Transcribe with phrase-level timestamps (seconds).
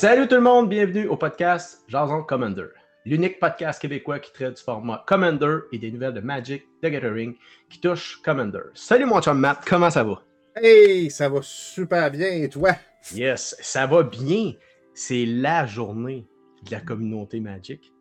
[0.00, 2.68] Salut tout le monde, bienvenue au podcast Jason Commander,
[3.04, 7.36] l'unique podcast québécois qui traite du format Commander et des nouvelles de Magic, The Gathering
[7.68, 8.62] qui touchent Commander.
[8.72, 10.22] Salut mon chum Matt, comment ça va?
[10.56, 12.70] Hey, ça va super bien et toi?
[13.12, 14.54] Yes, ça va bien.
[14.94, 16.26] C'est la journée
[16.64, 17.92] de la communauté Magic.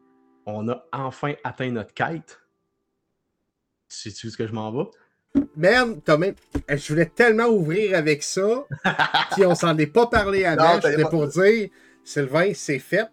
[0.45, 2.39] On a enfin atteint notre quête.
[3.89, 4.89] Sais-tu où ce que je m'en vais?
[6.05, 6.35] T'as même...
[6.69, 8.65] je voulais tellement ouvrir avec ça,
[9.33, 10.79] puis on s'en est pas parlé avant.
[10.81, 11.69] C'était pour dire,
[12.03, 13.07] Sylvain, c'est fait.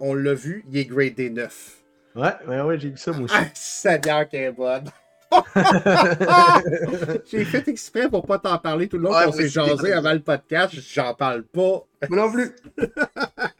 [0.00, 1.82] On l'a vu, il est gradé 9.
[2.16, 3.34] Ouais, ouais, ouais, j'ai vu ça moi aussi.
[3.36, 4.84] Ah, Seigneur, qu'elle est bonne.
[7.30, 10.12] J'ai fait exprès pour pas t'en parler tout le long Ouais, moi s'est jasé avant
[10.12, 10.74] le podcast.
[10.92, 11.86] J'en parle pas.
[12.08, 12.50] Moi non plus.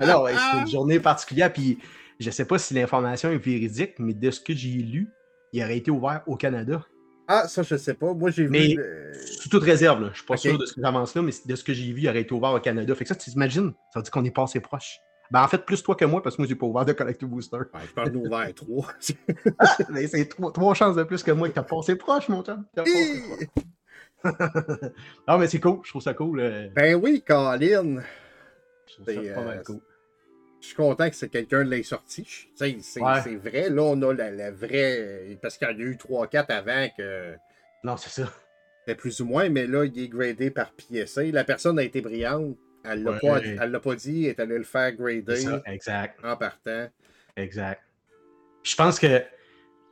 [0.00, 1.78] Alors, ouais, c'est une journée particulière, puis
[2.18, 5.08] je sais pas si l'information est véridique, mais de ce que j'ai lu,
[5.52, 6.84] il aurait été ouvert au Canada.
[7.32, 8.12] Ah, ça, je sais pas.
[8.12, 8.80] Moi, j'ai Mais- vu.
[8.80, 10.08] euh, Sous toute réserve, là.
[10.12, 12.00] je suis pas sûr de ce que j'avance là, mais de ce que j'ai vu,
[12.02, 12.92] il aurait été ouvert au Canada.
[12.96, 14.98] Fait que ça, tu t'imagines, ça veut dire qu'on est passé proche.
[15.30, 17.28] Ben, en fait, plus toi que moi, parce que moi, j'ai pas ouvert de Collective
[17.28, 17.58] Booster.
[17.58, 18.88] ouais, je parle ouvert 3.
[19.90, 22.64] mais c'est trois, trois chances de plus que moi que t'as passé proche, mon chum.
[25.28, 26.40] Non, mais c'est cool, je trouve ça cool.
[26.40, 28.02] euh, ben oui, Colin.
[28.86, 29.80] je trouve ça c'est, pas mal euh, cool.
[30.60, 32.48] Je suis content que c'est quelqu'un de l'ait sorti.
[32.54, 33.36] C'est Ouais.
[33.36, 33.70] vrai.
[33.70, 35.38] Là, on a la, la vraie.
[35.40, 37.34] Parce qu'il y en a eu 3-4 avant que
[37.82, 38.30] Non, c'est ça.
[38.80, 41.24] c'était plus ou moins, mais là, il est gradé par PSA.
[41.32, 42.56] La personne a été brillante.
[42.84, 43.18] Elle l'a Ouais.
[43.20, 46.18] pas, elle l'a pas dit, elle est allée le faire grader ça, exact.
[46.24, 46.88] en partant.
[47.36, 47.82] Exact.
[48.62, 49.22] Je pense que,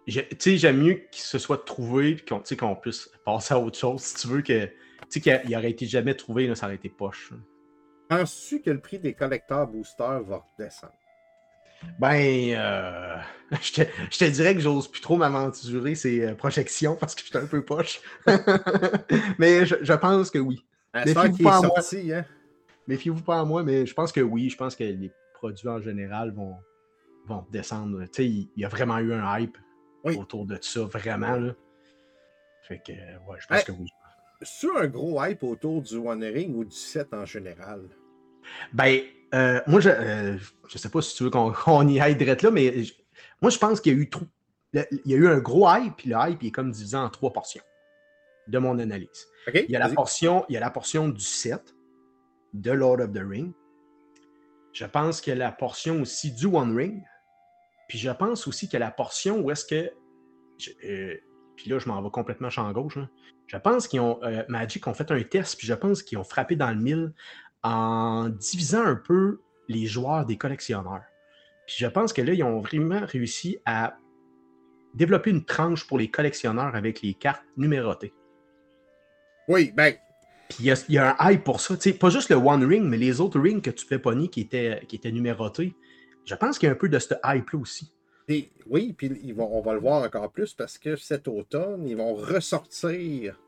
[0.06, 2.16] tu sais, j'aime mieux qu'il se soit trouvé
[2.50, 4.00] et qu'on puisse passer à autre chose.
[4.02, 4.72] Si tu veux que, tu
[5.10, 7.30] sais, qu'il il aurait été jamais trouvé, là, ça aurait été poche.
[7.30, 7.36] là.
[8.08, 10.92] Penses-tu que le prix des collecteurs boosters va redescendre?
[11.98, 13.16] Ben, euh,
[13.62, 17.22] je, te, je te dirais que j'ose plus trop m'aventurer ces euh, projections parce que
[17.24, 18.00] j'étais un peu poche.
[19.38, 20.64] mais je, je pense que oui.
[20.94, 22.24] Méfiez-vous qu'il pas hein?
[22.86, 24.48] Méfiez-vous pas à moi, mais je pense que oui.
[24.48, 26.56] Je pense que les produits en général vont,
[27.26, 28.02] vont descendre.
[28.06, 29.58] Tu sais, il y a vraiment eu un hype
[30.04, 30.16] Oui.
[30.16, 31.36] autour de ça, vraiment.
[31.36, 31.54] Là.
[32.62, 33.64] Fait que, ouais, je pense Hey.
[33.64, 33.88] que oui.
[34.42, 37.88] Sur un gros hype autour du One Ring ou du set en général?
[38.72, 39.00] Ben,
[39.34, 40.36] euh, moi, je, euh,
[40.68, 42.94] je sais pas si tu veux qu'on y aille direct là, mais je-
[43.40, 44.26] moi, je pense qu'il y a eu trop.
[44.72, 46.96] le- Il y a eu un gros hype, puis le hype il est comme divisé
[46.96, 47.62] en trois portions
[48.48, 49.26] de mon analyse.
[49.68, 51.74] Il y a la portion, il y a la portion du set
[52.54, 53.52] de Lord of the Ring.
[54.72, 57.02] Je pense qu'il y a la portion aussi du One Ring.
[57.88, 59.90] Puis je pense aussi qu'il y a la portion où est-ce que.
[60.58, 61.14] je- euh,
[61.56, 62.98] puis là, je m'en vais complètement champ gauche.
[63.46, 64.22] Je pense qu'ils ont.
[64.22, 67.12] euh, Magic ont fait un test, puis je pense qu'ils ont frappé dans le mille
[67.62, 71.04] en divisant un peu les joueurs des collectionneurs.
[71.66, 73.96] Puis je pense que là, ils ont vraiment réussi à
[74.94, 78.14] développer une tranche pour les collectionneurs avec les cartes numérotées.
[79.48, 79.94] Oui, ben,
[80.48, 81.76] Puis il y a, il y a un hype pour ça.
[81.76, 84.28] Tu sais, pas juste le One Ring, mais les autres rings que tu fais pogner
[84.28, 85.74] qui étaient, qui étaient numérotés.
[86.24, 87.92] Je pense qu'il y a un peu de ce hype-là aussi.
[88.26, 91.88] Puis, oui, puis ils vont, on va le voir encore plus parce que cet automne,
[91.88, 93.40] ils vont ressortir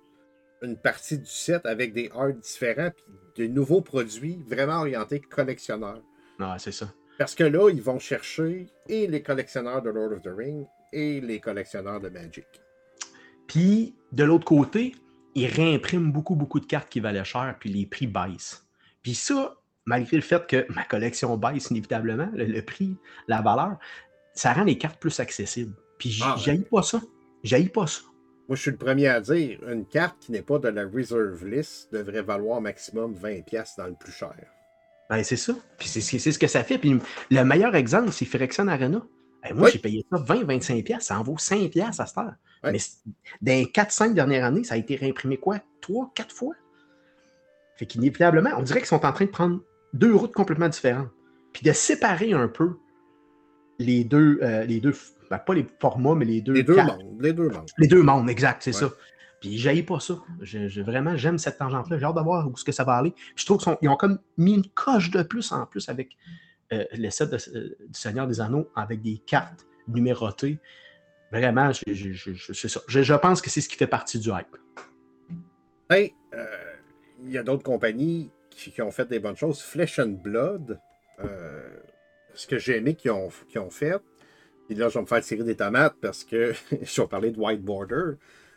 [0.63, 2.91] une partie du set avec des arts différents
[3.35, 6.03] puis de nouveaux produits vraiment orientés collectionneurs.
[6.39, 6.93] Non, c'est ça.
[7.19, 11.21] Parce que là, ils vont chercher et les collectionneurs de Lord of the Ring et
[11.21, 12.47] les collectionneurs de Magic.
[13.47, 14.95] Puis, de l'autre côté,
[15.35, 18.65] ils réimpriment beaucoup, beaucoup de cartes qui valaient cher, puis les prix baissent.
[19.03, 19.57] Puis ça,
[19.87, 22.97] malgré le fait que ma collection baisse inévitablement, le, le prix,
[23.29, 23.79] la valeur,
[24.35, 25.75] ça rend les cartes plus accessibles.
[25.99, 26.59] Puis j- Ah ouais.
[26.71, 27.01] pas ça.
[27.43, 28.03] J'haïs pas ça.
[28.51, 31.47] Moi, je suis le premier à dire, une carte qui n'est pas de la reserve
[31.47, 34.35] list devrait valoir maximum 20$ dans le plus cher.
[35.09, 35.55] Ben, c'est ça.
[35.79, 36.01] Puis c'est
[36.33, 36.77] ce que- ça fait.
[36.77, 36.99] Puis
[37.31, 39.07] le meilleur exemple, c'est Phyrexian Arena.
[39.49, 39.71] Eh, moi, Oui.
[39.73, 41.05] j'ai payé ça 20-25$, piastres.
[41.07, 42.35] ça en vaut 5$ piastres à cette heure.
[42.65, 42.79] Mais
[43.41, 45.61] dans les 4-5 dernières années, ça a été réimprimé quoi?
[45.81, 46.55] 3-4 fois?
[47.77, 49.61] Fait qu'inévitablement, on dirait qu'ils sont en train de prendre
[49.93, 51.09] deux routes complètement différentes.
[51.53, 52.79] Puis de séparer un peu
[53.79, 54.93] les deux, euh, les deux
[55.31, 57.71] ben, pas les formats, mais les deux Les deux mondes, les deux mondes.
[57.79, 58.89] Les deux mondes, exact, c'est Ouais.
[58.89, 58.95] ça.
[59.41, 60.19] Puis j'haïs pas ça.
[60.43, 61.99] Je, je- vraiment, j'aime cette tangente-là.
[61.99, 63.13] J'ai hâte de voir où ce que ça va aller.
[63.13, 66.17] Puis je trouve qu'ils ont comme mis une coche de plus en plus avec
[66.73, 70.59] euh, le set de- euh, du Seigneur des Anneaux avec des cartes numérotées.
[71.33, 72.81] Vraiment, je, ça.
[72.89, 74.57] Je, pense que c'est ce qui fait partie du hype.
[75.89, 76.45] Hey, euh,
[77.25, 79.61] il y a d'autres compagnies qui, qui ont fait des bonnes choses.
[79.63, 80.79] Flesh and Blood,
[81.25, 81.69] euh,
[82.35, 84.01] ce que j'ai aimé qu'ils ont, qu'ils ont fait,
[84.71, 86.53] et là, je vais me faire tirer des tomates parce que
[86.83, 88.13] je vais parler de White Border,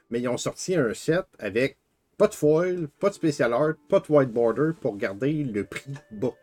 [0.09, 1.77] mais ils ont sorti un set avec
[2.17, 5.93] pas de foil, pas de special art, pas de white border pour garder le prix
[6.11, 6.35] bas.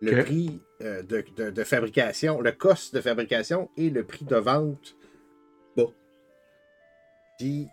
[0.00, 4.34] Le prix euh, de, de- de fabrication, le cost de fabrication et le prix de
[4.34, 4.96] vente
[5.76, 5.92] bas.
[7.38, 7.68] Puis,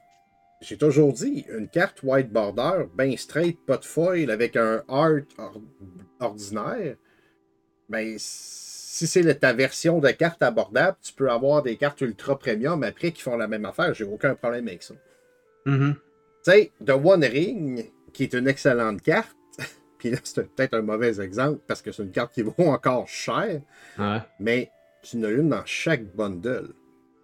[0.62, 5.22] j'ai toujours dit, une carte white border, ben straight, pas de foil, avec un art
[5.40, 5.62] or-
[6.20, 6.96] ordinaire,
[7.90, 8.16] ben,
[9.00, 13.12] si c'est ta version de carte abordable, tu peux avoir des cartes ultra premium après
[13.12, 13.94] qui font la même affaire.
[13.94, 14.94] J'ai aucun problème avec ça.
[15.66, 15.94] Mm-hmm.
[15.94, 19.36] Tu sais, The One Ring, qui est une excellente carte,
[19.98, 23.08] puis là, c'est peut-être un mauvais exemple parce que c'est une carte qui vaut encore
[23.08, 23.62] cher,
[23.98, 24.20] Ouais.
[24.40, 24.70] mais
[25.02, 26.74] tu en as une dans chaque bundle.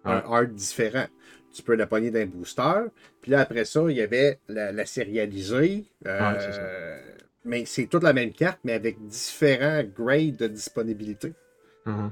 [0.04, 1.06] Un art différent.
[1.52, 2.84] Tu peux la pogner d'un booster.
[3.20, 5.84] Puis là, après ça, il y avait la, la sérialisée.
[6.06, 7.02] euh, Ouais,
[7.44, 11.32] mais c'est toute la même carte, mais avec différents grades de disponibilité.
[11.86, 12.10] Mhm.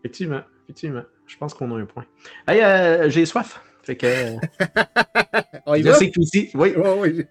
[0.00, 1.02] Effectivement, effectivement.
[1.26, 2.06] Je pense qu'on a un point.
[2.46, 3.60] Hey, euh, j'ai soif.
[3.82, 4.06] Fait que.
[4.06, 4.36] euh,
[5.66, 5.94] On y je va?
[5.94, 6.50] sais que ici.
[6.54, 7.28] Oui, Ouais, ouais.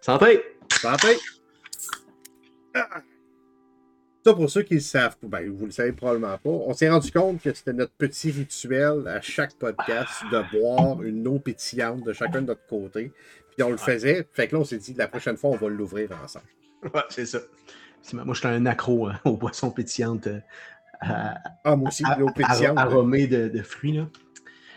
[0.00, 0.42] santé!
[0.70, 1.16] Santé!
[2.74, 3.02] Ah.
[4.24, 7.10] Ça, pour ceux qui le savent, ben, vous le savez probablement pas, on s'est rendu
[7.12, 12.12] compte que c'était notre petit rituel à chaque podcast de boire une eau pétillante de
[12.14, 13.12] chacun de notre côté.
[13.54, 14.26] Puis on le faisait.
[14.32, 16.46] Fait que là, on s'est dit, la prochaine fois, on va l'ouvrir ensemble.
[16.94, 17.38] Ouais, c'est ça.
[18.12, 20.40] Moi, je suis un accro hein, aux boissons pétillantes euh,
[21.00, 21.34] à-
[21.64, 22.78] Ah, moi aussi, à- l'eau pétillante.
[22.78, 23.92] ar- aromées de, de fruits.
[23.96, 24.06] Là.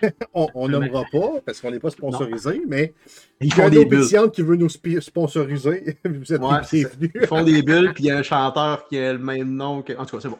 [0.33, 2.94] On nommera pas parce qu'on n'est pas sponsorisé, mais
[3.41, 4.31] Ils il y a font des bulles.
[4.31, 5.97] qui veut nous sponsoriser.
[6.06, 7.12] Vous êtes Ouais, bienvenus.
[7.15, 9.81] Ils font des bulles, puis il y a un chanteur qui a le même nom
[9.81, 9.94] que.
[9.97, 10.39] En tout cas, c'est bon.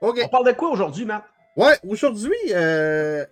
[0.00, 0.20] OK.
[0.24, 1.24] On parle de quoi aujourd'hui, Matt?
[1.56, 3.24] Ouais, aujourd'hui, euh,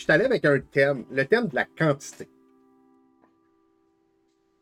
[0.00, 2.26] je suis allé avec un thème, le thème de la quantité.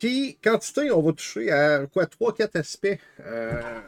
[0.00, 2.98] Puis, quantité, on va toucher à quoi, trois, quatre aspects.
[3.20, 3.80] Euh,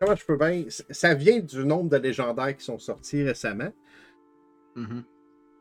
[0.00, 0.64] Comment je peux bien.
[0.88, 3.70] Ça vient du nombre de légendaires qui sont sortis récemment.
[4.76, 5.04] Mhm.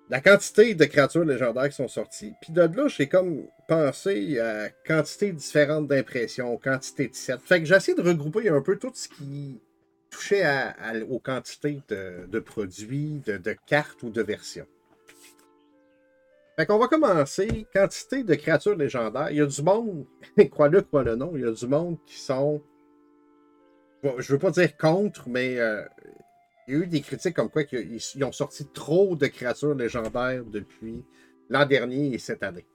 [0.09, 2.33] La quantité de créatures légendaires qui sont sorties.
[2.41, 7.37] Puis de là, j'ai comme pensé à quantité différente d'impressions, quantité de sets.
[7.43, 9.59] Fait que j'ai essayé de regrouper un peu tout ce qui
[10.09, 14.67] touchait à- à- aux quantités de, produits, de, de cartes ou de versions.
[16.57, 17.65] Fait qu'on va commencer.
[17.73, 19.31] Quantité de créatures légendaires.
[19.31, 20.05] Il y a du monde,
[20.51, 22.61] crois-le, crois-le non, il y a du monde qui sont.
[24.03, 25.83] Bon, je veux pas dire contre, mais euh,
[26.67, 29.75] il y a eu des critiques comme quoi qu'ils ils ont sorti trop de créatures
[29.75, 31.03] légendaires depuis
[31.49, 32.65] l'an dernier et cette année.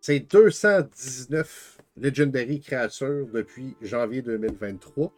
[0.00, 5.12] C'est 219 Legendary créatures depuis janvier 2023.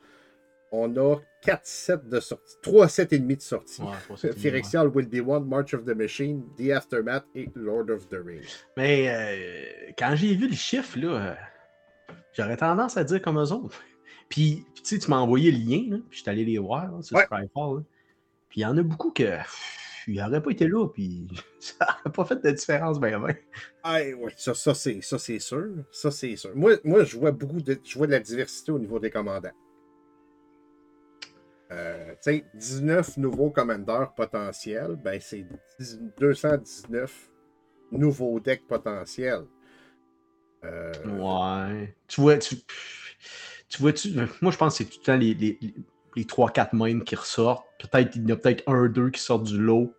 [0.75, 3.83] On a 4 sets de sortie, 3 sets et demi de sortie.
[3.83, 8.17] Ouais, Phyrexial Will Be One, March of the Machine, The Aftermath et Lord of the
[8.25, 8.65] Rings.
[8.77, 11.37] Mais euh, quand j'ai vu le chiffre, là,
[12.33, 13.79] j'aurais tendance à dire comme eux autres.
[14.31, 17.05] Puis, tu sais, tu m'as envoyé le lien, là, puis je suis allé les voir
[17.05, 17.25] sur Ouais.
[17.25, 17.77] Scryfall.
[17.77, 17.83] là.
[18.49, 21.27] Puis il y en a beaucoup que pff, ils n'auraient pas été là, puis
[21.61, 23.35] ça n'aurait pas fait de différence, ben ben.
[23.83, 25.67] Ah oui, ça, ça c'est ça c'est sûr.
[25.91, 26.51] Ça c'est sûr.
[26.55, 29.53] Moi, moi je vois beaucoup de je vois de la diversité au niveau des commandants.
[31.73, 35.47] Euh, tu sais, 19 nouveaux commandeurs potentiels, ben c'est
[35.79, 37.31] 10 219
[37.93, 39.47] nouveaux decks potentiels.
[40.65, 41.95] Euh, Ouais.
[42.09, 42.57] Tu vois, tu,
[43.69, 45.75] tu vois, tu, moi je pense que c'est tout le temps les, les, les-
[46.15, 47.67] les 3-4 mêmes qui ressortent.
[47.81, 49.95] Peut-être il y en a peut-être un, deux qui sortent du lot.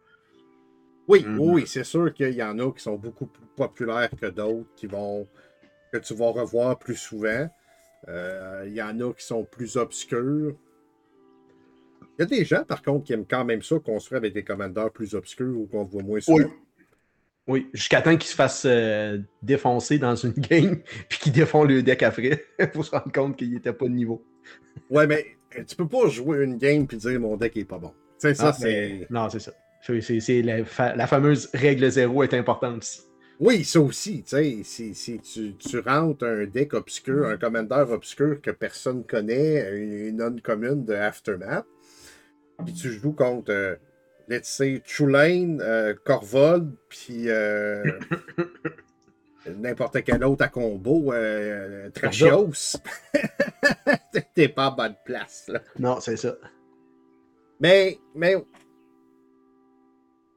[1.07, 1.39] Oui, Mhm.
[1.39, 4.87] oui, c'est sûr qu'il y en a qui sont beaucoup plus populaires que d'autres, qui
[4.87, 5.27] vont
[5.91, 7.49] que tu vas revoir plus souvent.
[8.09, 10.55] Euh, Il y en a qui sont plus obscurs.
[12.17, 14.43] Il y a des gens, par contre, qui aiment quand même ça, construire avec des
[14.43, 16.49] commandeurs plus obscurs ou qu'on voit moins souvent.
[17.47, 20.77] Oui, jusqu'à temps qu'ils se fassent euh, défoncer dans une game,
[21.09, 22.43] puis qu'ils défont le deck après.
[22.73, 24.23] pour se rendre compte qu'il n'était pas de niveau.
[24.89, 25.25] Ouais, mais
[25.57, 27.91] euh, tu peux pas jouer une game puis dire mon deck est pas bon.
[28.19, 28.65] Tu ça, Ah, c'est.
[28.99, 29.51] mais- Non, c'est ça.
[29.81, 33.01] C'est- la, fa- la fameuse règle zéro est importante ici.
[33.41, 34.23] Oui, ça aussi,
[34.63, 39.91] si, si tu, tu rentres un deck obscur, un commandeur obscur que personne connaît, une,
[40.07, 41.65] une non commune de Aftermath,
[42.65, 43.75] puis tu joues contre, euh,
[44.27, 47.83] let's say, Tulane, euh, Corvol, puis euh,
[49.57, 52.77] n'importe quel autre à combo, euh, Trachios,
[54.35, 55.61] t'es pas en bonne place, là.
[55.79, 56.35] Non, c'est ça.
[57.59, 58.35] Mais, mais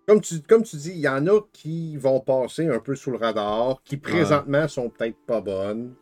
[0.07, 3.11] comme, tu, comme tu dis, il y en a qui vont passer un peu sous
[3.11, 5.95] le radar, qui présentement sont peut-être pas bonnes.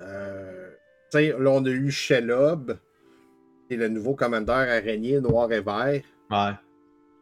[0.00, 0.70] Euh,
[1.12, 2.78] tu sais, là, on a eu Shelob,
[3.66, 6.52] qui est le nouveau commandeur araignée noir et vert, Ouais.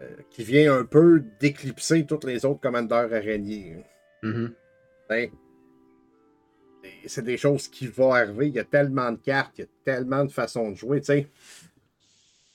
[0.03, 3.85] euh, qui vient un peu d'éclipser tous les autres commandeurs araignées.
[5.13, 5.31] Et
[7.07, 8.49] c'est des choses qui vont arriver.
[8.49, 11.01] Il y a tellement de cartes, il y a tellement de façons de jouer.
[11.01, 11.27] Tu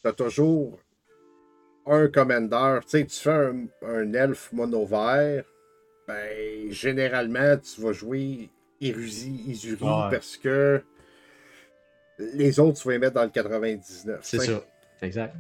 [0.04, 0.78] as toujours
[1.86, 2.86] un commandeur.
[2.86, 5.46] Tu tu fais un, un elfe mono vert,
[6.08, 8.50] ben, généralement, tu vas jouer
[8.82, 10.10] Érusie, Isuri, Ouais.
[10.12, 10.82] parce que
[12.20, 14.20] les autres, tu vas les mettre dans le 99.
[14.22, 14.64] C'est ça.
[15.02, 15.36] Exact.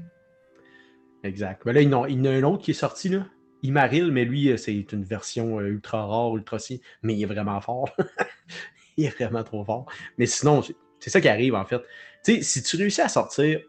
[1.24, 1.66] exact.
[1.66, 3.26] Mais là, il y en a, un autre qui est sorti, là.
[3.62, 7.26] Imaril, mais lui, euh, c'est une version euh, ultra rare, ultra si, mais il est
[7.26, 7.90] vraiment fort.
[8.98, 9.86] il est vraiment trop fort.
[10.18, 11.82] Mais sinon, c'est- ça qui arrive, en fait.
[12.24, 13.60] Tu sais, si tu réussis à sortir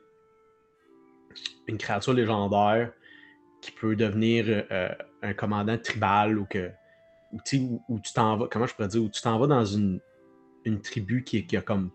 [1.67, 2.93] une créature légendaire
[3.61, 4.89] qui peut devenir euh,
[5.23, 6.71] un commandant tribal ou que
[7.33, 9.39] ou, tu sais, où, où tu t'en vas, comment je pourrais dire, où tu t'en
[9.39, 10.01] vas dans une,
[10.65, 11.91] une tribu qui, qui a comme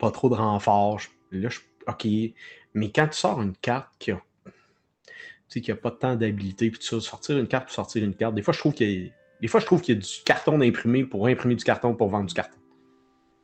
[0.00, 1.00] pas trop de renforts.
[1.30, 2.06] Là, je, ok.
[2.74, 4.52] Mais quand tu sors une carte qui a, tu
[5.48, 8.14] sais, qui a pas tant d'habilité, puis tu vas sortir une carte pour sortir une
[8.14, 10.00] carte, des fois, je trouve qu'il y a, des fois, je trouve qu'il y a
[10.00, 12.56] du carton d'imprimé pour imprimer du carton pour vendre du carton.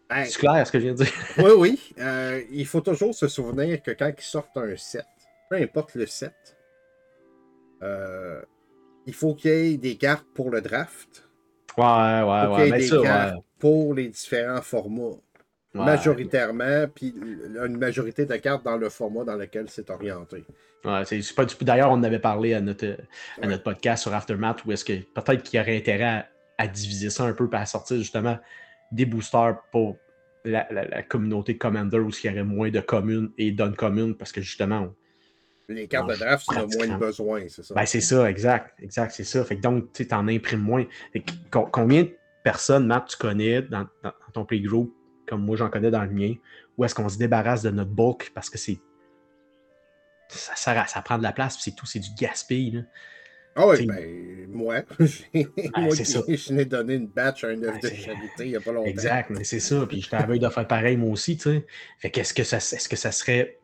[0.08, 1.12] Ben, C'est clair ce que je viens de dire?
[1.38, 1.94] oui, oui.
[1.98, 5.06] euh, il faut toujours se souvenir que quand ils sortent un set,
[5.50, 6.56] peu importe le set,
[7.82, 8.40] euh,
[9.06, 11.28] il faut qu'il y ait des cartes pour le draft.
[11.76, 12.56] Ouais, ouais, Il faut ouais.
[12.56, 13.40] qu'il y ait Mais des ça, cartes ouais.
[13.58, 15.16] pour les différents formats.
[15.75, 15.85] Ouais.
[15.85, 20.44] Majoritairement, puis une majorité de cartes dans le format dans lequel c'est orienté.
[20.85, 21.02] Ouais,
[21.62, 23.46] D'ailleurs, on en avait parlé à notre, à Ouais.
[23.49, 27.11] notre podcast sur Aftermath où est-ce que peut-être qu'il y aurait intérêt à, à diviser
[27.11, 28.38] ça un peu et à sortir justement
[28.92, 29.99] des boosters pour
[30.44, 34.32] la, la- la communauté Commander où il y aurait moins de communes et d'uncommunes parce
[34.32, 34.94] que justement, on-
[35.75, 37.75] Les cartes de draft, tu as moins de besoin, c'est ça.
[37.75, 39.44] ben c'est ça, exact, exact, c'est ça.
[39.44, 40.85] Fait que donc, tu t'en imprimes moins.
[41.12, 42.11] Fait que co- combien de
[42.44, 44.94] personnes, Matt, tu connais dans, dans- dans ton playgroup,
[45.26, 46.35] comme moi j'en connais dans le mien,
[46.78, 48.78] où est-ce qu'on se débarrasse de notre bulk parce que c'est.
[50.28, 52.85] Ça, ça prend de la place, puis c'est tout, c'est du gaspille.
[53.54, 54.83] Ah oui, c'est- ben, moi,
[55.95, 56.21] j'ai- ça.
[56.28, 58.73] je n'ai donné une batch à un œuvre Ouais, de charité il n'y a pas
[58.73, 58.88] longtemps.
[58.90, 59.87] Exact, mais c'est ça.
[59.87, 61.66] Puis j'étais à veille de faire pareil moi aussi, tu sais.
[61.99, 63.59] Fait qu'est-ce que ça, est-ce que ça serait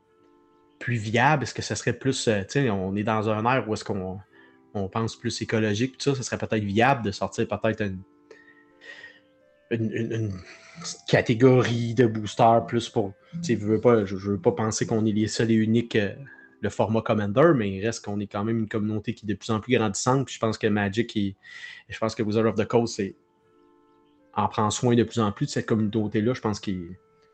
[0.78, 1.42] plus viable?
[1.42, 3.84] Est-ce que ça serait plus, euh, tu sais, on est dans un air où est-ce
[3.84, 4.18] qu'on
[4.74, 8.02] on pense plus écologique, tout ça, ça serait peut-être viable de sortir peut-être une,
[9.70, 10.32] une, une- une
[11.08, 13.12] catégorie de boosters plus pour,
[13.42, 16.14] je veux pas, je, veux pas penser qu'on est les seuls et uniques euh,
[16.60, 19.34] le format Commander, mais il reste qu'on est quand même une communauté qui est de
[19.34, 20.26] plus en plus grandissante.
[20.26, 21.36] Puis je pense que Magic et
[21.88, 23.00] je pense que Wizard of the Coast,
[24.34, 26.34] en prend soin de plus en plus de cette communauté-là.
[26.34, 26.70] Je pense que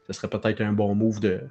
[0.06, 1.42] ce serait peut-être un bon move de,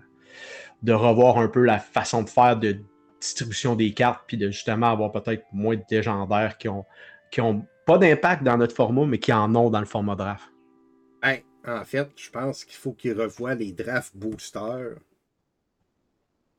[0.83, 2.77] de revoir un peu la façon de faire de
[3.19, 6.85] distribution des cartes, puis de justement avoir peut-être moins de légendaires qui ont,
[7.31, 10.51] qui ont pas d'impact dans notre format, mais qui en ont dans le format draft.
[11.23, 14.95] Hey, en fait, je pense qu'il faut qu'ils revoient les draft boosters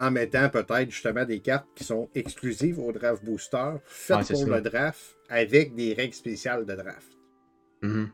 [0.00, 4.46] en mettant peut-être justement des cartes qui sont exclusives au draft booster, faites pour ça.
[4.46, 7.08] le draft avec des règles spéciales de draft.
[7.82, 8.10] Mhm.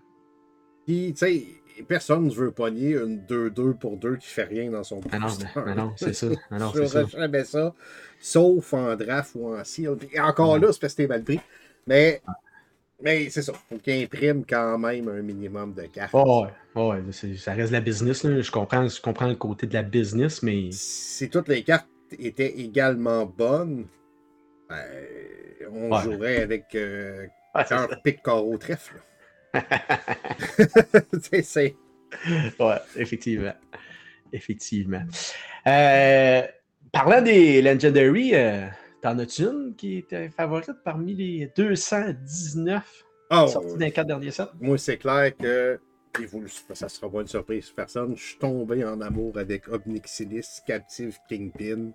[0.86, 1.44] Puis, tu sais,
[1.88, 5.26] personne ne veut pogner une 2-2 pour 2 qui fait rien dans son Ah non,
[5.26, 5.46] booster.
[5.56, 6.26] mais- mais non, c'est ça.
[6.50, 7.04] Ah non, Je ça.
[7.06, 7.74] jamais ça,
[8.20, 9.96] sauf en draft ou en seal.
[9.96, 11.40] Puis encore là, c'est parce que t'es mal pris.
[11.86, 12.22] Mais,
[13.02, 13.52] mais c'est ça.
[13.68, 16.10] Faut qu'il imprime quand même un minimum de cartes.
[16.14, 18.24] Oh, ouais, ouais, ça reste de la business.
[18.24, 18.40] Là.
[18.40, 22.58] Je, comprends, je comprends le côté de la business, mais Si toutes les cartes étaient
[22.60, 23.86] également bonnes,
[24.68, 24.84] ben,
[25.70, 26.02] on Ouais.
[26.02, 28.94] jouerait avec euh, Ouais, cœur, pique, carreau, trèfle.
[29.54, 29.60] Tu
[31.20, 31.76] sais, c'est-
[32.60, 33.54] Ouais, effectivement.
[34.32, 35.02] Effectivement.
[35.66, 36.42] Euh,
[36.92, 38.66] parlant des Legendary, euh,
[39.04, 44.30] t'en as-tu une qui était favorite parmi les 219 Oh, sorties dans les quatre derniers
[44.30, 44.44] sets?
[44.60, 45.78] moi, c'est clair que,
[46.20, 49.68] et vous, ça sera pas une surprise pour personne, je suis tombé en amour avec
[49.68, 51.90] Obnixilis, Captive Kingpin,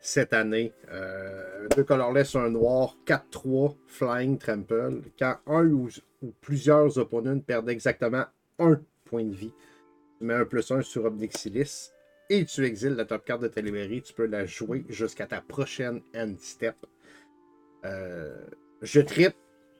[0.00, 0.72] cette année.
[0.90, 5.02] Euh, deux colorless, un noir, 4-3, Flying Trample.
[5.16, 5.88] Quand un ou,
[6.22, 8.24] ou plusieurs opponents perdent exactement
[8.58, 9.52] un point de vie,
[10.18, 11.93] tu mets un plus un sur Obnixilis
[12.30, 14.02] et tu exiles la top carte de ta librairie.
[14.02, 16.76] Tu peux la jouer jusqu'à ta prochaine end step.
[17.84, 18.36] Euh,
[18.82, 19.34] je tripe.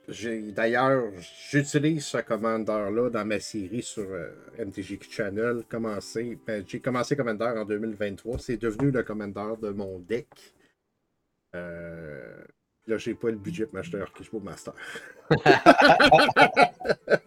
[0.09, 1.11] D'ailleurs,
[1.51, 5.65] j'utilise ce commandeur-là dans ma série sur euh, MTG Channel.
[5.67, 8.39] Commencé, ben, j'ai commencé commandeur en 2023.
[8.39, 10.29] C'est devenu le commandeur de mon deck.
[11.55, 12.37] Euh,
[12.87, 14.75] là, j'ai pas le budget pour m'acheter un Archibald Master.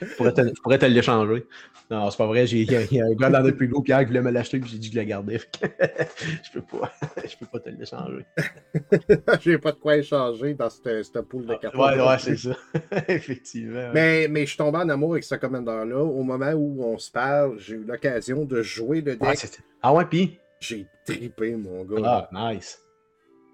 [0.00, 1.46] Je pourrais te, je pourrais te l'échanger.
[1.90, 2.46] Non, c'est pas vrai.
[2.46, 4.60] j'ai- Il y, a- un gars dans notre plus gros Pierre qui voulait me l'acheter
[4.60, 5.40] puis j'ai dit que je le gardais.
[6.42, 6.92] Je peux pas.
[7.24, 8.26] Je peux pas te l'échanger.
[9.40, 11.74] j'ai pas de quoi échanger dans cette, cette pool de cartes.
[11.74, 12.56] Ouais, ouais, c'est ça.
[13.08, 13.74] Effectivement.
[13.78, 13.90] ouais.
[13.94, 15.98] Mais, mais je suis tombé en amour avec ce commandeur-là.
[16.02, 19.38] Au moment où on se parle, j'ai eu l'occasion de jouer le deck.
[19.82, 20.38] ah ouais, puis?
[20.60, 22.28] j'ai tripé, mon gars.
[22.32, 22.80] Ah, nice.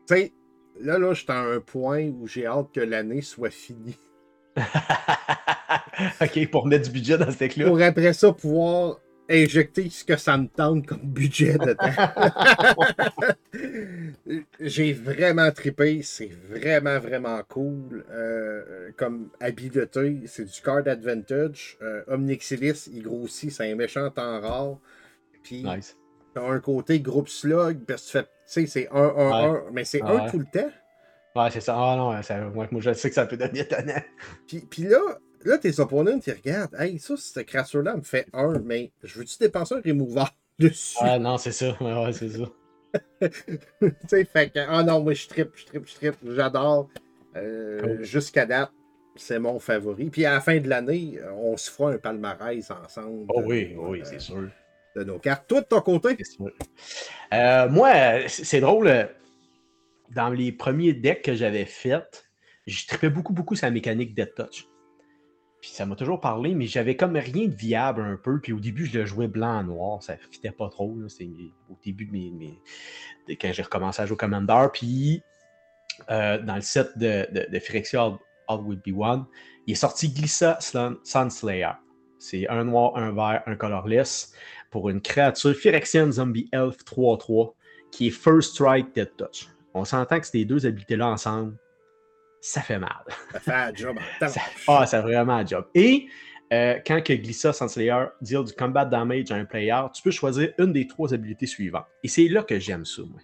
[0.08, 0.32] Tu sais,
[0.80, 3.96] là, là, j'étais à un point où j'ai hâte que l'année soit finie.
[6.20, 7.66] ok, pour mettre du budget dans ce deck-là.
[7.66, 13.34] Pour après ça, pouvoir injecter ce que ça me tente comme budget dedans.
[14.60, 16.02] j'ai vraiment tripé.
[16.02, 18.04] C'est vraiment, vraiment cool.
[18.10, 21.78] Euh, comme habileté, c'est du card advantage.
[21.82, 24.78] Euh, Omnixilis, il grossit, c'est un méchant temps rare.
[25.42, 25.96] Puis, nice.
[26.34, 28.24] T'as un côté groupe slug, parce que tu fais.
[28.24, 30.30] Tu sais, c'est 1, 1, 1, mais c'est 1 Ouais.
[30.30, 30.68] tout le temps.
[31.36, 31.74] Ouais, c'est ça.
[31.76, 34.00] Ah non, ça, moi, moi, je sais que ça peut devenir étonnant.
[34.46, 35.00] Puis, puis là,
[35.44, 36.74] là, tes opponents, ils regardent.
[36.78, 40.24] Hey, ça, cette créature-là me fait 1, mais je veux-tu dépenser un remover
[40.60, 40.96] dessus?
[41.00, 41.76] Ah non, c'est ça.
[41.80, 42.44] Ouais, ouais, c'est ça.
[43.80, 46.88] tu sais, fait que, ah non, moi, je trippe, je trippe, je trippe, j'adore.
[47.36, 48.04] Euh, Cool.
[48.04, 48.70] Jusqu'à date,
[49.16, 50.10] c'est mon favori.
[50.10, 53.26] Puis à la fin de l'année, on se fera un palmarès ensemble.
[53.28, 54.48] Oh oui, oui, euh, c'est sûr.
[54.94, 55.48] de nos cartes.
[55.48, 56.16] Toi, de ton côté?
[57.32, 59.08] Euh, moi, euh, c'est drôle.
[60.10, 62.28] Dans les premiers decks que j'avais faits,
[62.66, 64.66] je tripais beaucoup, beaucoup la mécanique Dead Touch.
[65.60, 68.38] Puis ça m'a toujours parlé, mais j'avais comme rien de viable un peu.
[68.38, 70.02] Puis au début, je le jouais blanc-noir.
[70.02, 70.94] Ça fitait pas trop.
[71.08, 71.28] C'est
[71.70, 72.60] au début de mes.
[73.40, 74.66] quand j'ai recommencé à jouer Commander.
[74.74, 75.22] Puis
[76.10, 77.26] euh, dans le set de,
[77.60, 78.18] Phyrexia All,
[78.48, 79.24] All Will Be One,
[79.66, 81.72] il est sorti Glissa Sun- Sunslayer.
[82.18, 84.34] C'est un noir, un vert, un colorless
[84.70, 87.54] pour une créature Phyrexian Zombie Elf 3-3
[87.90, 89.48] qui est First Strike Dead Touch.
[89.74, 91.56] On s'entend que ces deux habilités-là ensemble,
[92.40, 93.04] ça fait mal.
[93.32, 95.66] Ça fait un job en Ça, ah, ça fait vraiment un job.
[95.74, 96.08] Et
[96.52, 100.52] euh, quand que Glissa Sunslayer deal du combat damage à un player, tu peux choisir
[100.58, 101.86] une des trois habilités suivantes.
[102.02, 103.20] Et c'est là que j'aime ça, moi.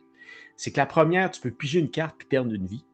[0.57, 2.85] C'est que la première, tu peux piger une carte puis perdre une vie.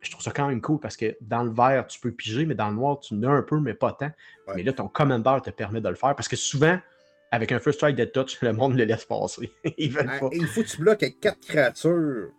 [0.00, 2.54] Je trouve ça quand même cool parce que dans le vert, tu peux piger, mais
[2.54, 4.10] dans le noir, tu en as un peu, mais pas tant.
[4.46, 4.54] Ouais.
[4.56, 6.78] Mais là, ton commander te permet de le faire parce que souvent,
[7.30, 9.50] avec un First Strike Dead Touch, le monde le laisse passer.
[9.78, 10.28] Ils veulent pas.
[10.32, 12.30] Il faut que tu bloques avec quatre créatures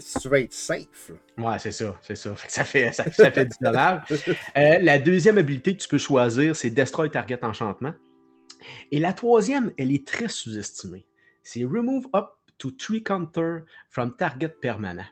[0.00, 1.12] si tu veux être safe.
[1.38, 2.34] Ouais, c'est ça, c'est ça.
[2.48, 3.48] Ça fait, ça, ça fait.
[4.56, 7.94] Euh, la deuxième habilité que tu peux choisir, c'est Destroy Target Enchantement.
[8.90, 11.06] Et la troisième, elle est très sous-estimée.
[11.42, 15.06] C'est Remove up to three counter from target permanent.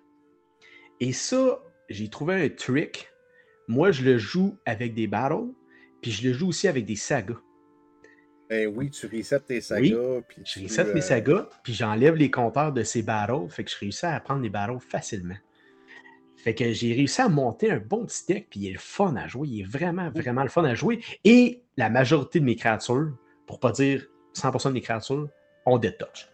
[1.01, 1.59] Et ça,
[1.89, 3.09] j'ai trouvé un trick.
[3.67, 5.53] Moi, je le joue avec des battles,
[6.03, 7.39] puis je le joue aussi avec des sagas.
[8.51, 10.21] Ben oui, tu resets tes sagas.
[10.29, 13.71] puis Je reset euh, mes sagas, puis j'enlève les compteurs de ces battles, fait que
[13.71, 15.37] je réussis à prendre des battles facilement.
[16.37, 19.15] Fait que j'ai réussi à monter un bon petit deck, puis il est le fun
[19.17, 19.47] à jouer.
[19.49, 21.01] Il est vraiment, vraiment le fun à jouer.
[21.25, 23.13] Et la majorité de mes créatures,
[23.47, 25.29] pour pas dire 100% de mes créatures,
[25.67, 26.29] ont des touch.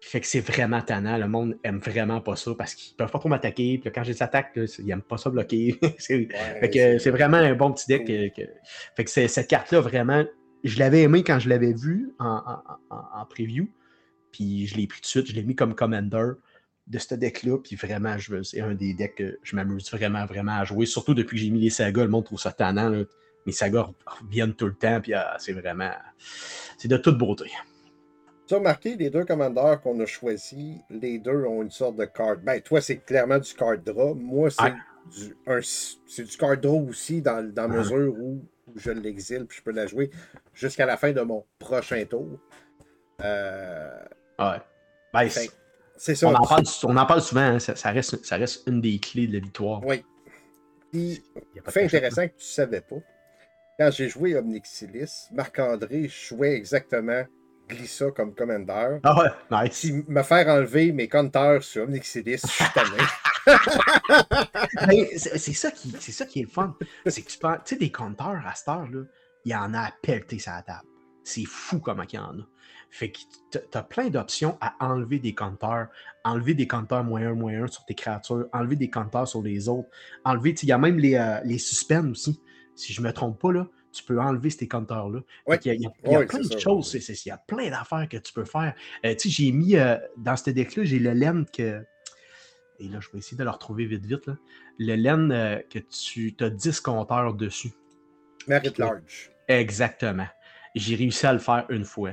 [0.00, 1.18] Fait que c'est vraiment tannant.
[1.18, 3.78] Le monde aime vraiment pas ça parce qu'ils peuvent pas trop m'attaquer.
[3.78, 5.76] Puis quand je les attaque, là, ils aiment pas ça bloquer.
[5.82, 6.28] Ouais,
[6.60, 8.06] fait que c'est vraiment un bon petit deck.
[8.06, 8.42] que-
[8.96, 10.24] Fait que cette carte-là, vraiment,
[10.64, 12.62] je l'avais aimé quand je l'avais vu en, en-
[12.96, 13.68] en- en preview.
[14.32, 16.32] Puis je l'ai pris tout de suite, je l'ai mis comme commander
[16.86, 17.58] de ce deck-là.
[17.58, 20.86] Puis vraiment, je veux- c'est un des decks que je m'amuse vraiment, vraiment à jouer.
[20.86, 22.88] Surtout depuis que j'ai mis les sagas, le monde trouve ça tannant.
[22.88, 23.04] là.
[23.46, 25.00] Mes sagas reviennent tout le temps.
[25.00, 25.90] Puis ah, c'est vraiment.
[26.78, 27.44] C'est de toute beauté.
[28.46, 32.04] Tu as remarqué, les deux commandeurs qu'on a choisis, les deux ont une sorte de
[32.04, 32.36] card.
[32.44, 34.14] Ben, toi, c'est clairement du card draw.
[34.14, 34.72] Moi, c'est
[35.16, 37.78] du, un- c'est du card draw aussi, dans, dans Ouais.
[37.78, 38.44] mesure où
[38.76, 40.10] je l'exile puis je peux la jouer
[40.52, 42.38] jusqu'à la fin de mon prochain tour.
[43.22, 43.90] Euh,
[44.38, 44.56] Ouais.
[45.12, 46.26] Ben, c'est- ça.
[46.28, 47.40] on, en parle, on en parle souvent.
[47.42, 47.58] hein.
[47.60, 49.84] Ça, ça reste, ça reste une des clés de la victoire.
[49.86, 50.04] Oui.
[50.90, 51.22] Puis,
[51.52, 52.96] Il y a pas de fait cachette, intéressant que tu ne savais pas.
[53.78, 57.24] Quand j'ai joué Omnixilis, Marc-André jouait exactement
[57.68, 59.00] Glissa comme commandeur.
[59.04, 59.28] Ah ouais,
[59.64, 59.80] nice.
[59.80, 62.96] Puis me faire enlever mes compteurs sur Omnixilis, je suis tanné.
[63.46, 66.76] Ben, c'est ça, qui, c'est ça qui est le fun.
[67.06, 69.02] C'est que tu penses, tu sais, des compteurs à cette heure-là,
[69.44, 70.86] il y en a à pelleter la table.
[71.22, 72.46] C'est fou comment il y en a.
[72.90, 73.18] Fait que
[73.50, 75.88] tu as plein d'options à enlever des compteurs,
[76.24, 79.68] enlever des compteurs moins 1, moins 1 sur tes créatures, enlever des compteurs sur les
[79.68, 79.88] autres,
[80.24, 82.40] enlever, tu sais, il y a même les, euh, les suspends aussi.
[82.76, 85.20] Si je me trompe pas, là, tu peux enlever ces compteurs-là.
[85.46, 85.58] Ouais.
[85.64, 88.08] Il y a- il y a Ouais, plein de choses, il y a plein d'affaires
[88.08, 88.74] que tu peux faire.
[89.04, 91.84] Euh, tu sais, j'ai mis euh, dans ce deck-là, j'ai le laine que.
[92.80, 94.26] Et là, je vais essayer de le retrouver vite, vite.
[94.26, 94.36] Là.
[94.78, 97.72] Le laine euh, que tu as 10 compteurs dessus.
[98.48, 99.30] Merit Large.
[99.48, 100.26] Exactement.
[100.74, 102.12] J'ai réussi à le faire une fois.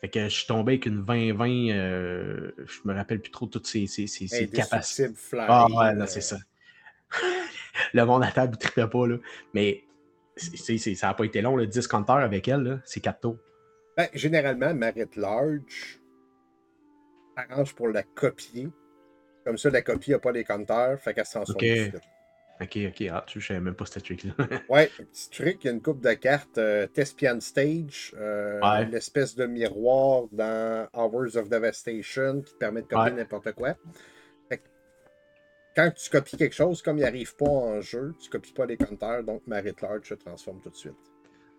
[0.00, 1.72] Fait que je suis tombé avec une 20-20.
[1.72, 5.12] euh, je me rappelle plus trop toutes ces, ces, ces, ces capacités.
[5.38, 6.38] Ah ouais, là, euh, c'est ça.
[7.94, 9.16] le monde à table, il trippait pas, là.
[9.54, 9.84] Mais
[10.36, 12.80] ça n'a pas été long, le 10 compteurs avec elle, là.
[12.84, 13.38] C'est 4 tours.
[13.96, 16.00] ben, généralement, Merit Large
[17.36, 18.68] arrange pour la copier.
[19.44, 21.62] Comme ça, la copie n'a pas les compteurs, fait qu'elle se transforme Ok.
[21.62, 22.00] tout de suite.
[22.62, 23.08] Ok, ok.
[23.10, 24.34] Ah, tu savais même pas ce trick-là.
[24.68, 28.84] Ouais, petit truc, il y a une coupe de cartes euh, Thespian Stage, euh, Ouais.
[28.86, 33.16] l'espèce de miroir dans Hours of Devastation qui te permet de copier Ouais.
[33.16, 33.74] n'importe quoi.
[34.50, 34.68] Fait que
[35.74, 38.76] quand tu copies quelque chose, comme il n'arrive pas en jeu, tu copies pas les
[38.76, 40.92] compteurs, donc Marit Large se transforme tout de suite.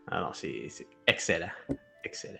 [0.07, 1.49] Alors, c'est c'est excellent.
[2.03, 2.37] Excellent.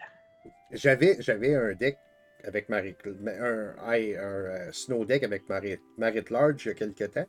[0.72, 1.98] J'avais un deck
[2.46, 6.74] avec Marit, un, hey, un euh, Snow deck avec Marit, Marit Large il y a
[6.74, 7.28] quelques temps.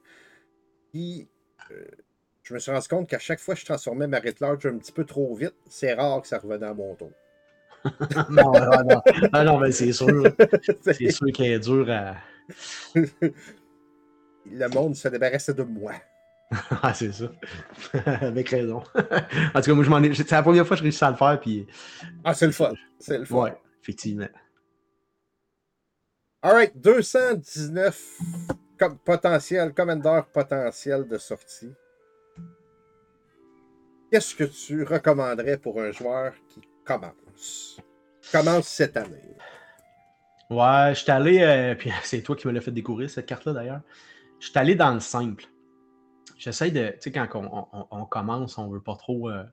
[0.91, 1.29] Puis,
[1.71, 1.85] euh,
[2.43, 4.93] je me suis rendu compte qu'à chaque fois que je transformais Marit Large un petit
[4.93, 7.13] peu trop vite, c'est rare que ça revenait à mon tour.
[8.31, 10.23] non, non, non, non, non, mais c'est sûr.
[10.83, 12.17] C'est sûr qu'il est dur à.
[14.45, 15.93] Le monde se débarrassait de moi.
[16.83, 17.31] ah, c'est ça.
[18.05, 18.83] Avec raison.
[19.55, 20.13] en tout cas, moi, je m'en ai...
[20.15, 21.41] c'est la première fois que je réussis à le faire.
[21.41, 21.67] Puis...
[22.25, 22.73] Ah, c'est le fun.
[22.99, 23.45] C'est le fun.
[23.45, 24.29] Ouais, effectivement.
[26.45, 28.19] Alright, 219
[28.77, 31.73] comme potentiel, commander potentiel de sortie.
[34.11, 37.81] Qu'est-ce que tu recommanderais pour un joueur qui commence?
[38.33, 39.37] Commence cette année.
[40.51, 43.53] Ouais, je suis allé, euh, puis c'est toi qui me l'as fait découvrir cette carte-là
[43.53, 43.83] d'ailleurs.
[44.41, 45.45] Je suis allé dans le simple.
[46.39, 47.29] J'essaie de, tu sais, quand
[47.93, 49.45] on, commence, on veut pas trop, euh,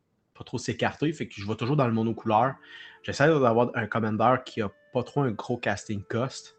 [0.44, 2.56] trop s'écarter, fait que je vais toujours dans le monocouleur.
[3.04, 6.59] J'essaie d'avoir un commander qui a pas trop un gros casting cost.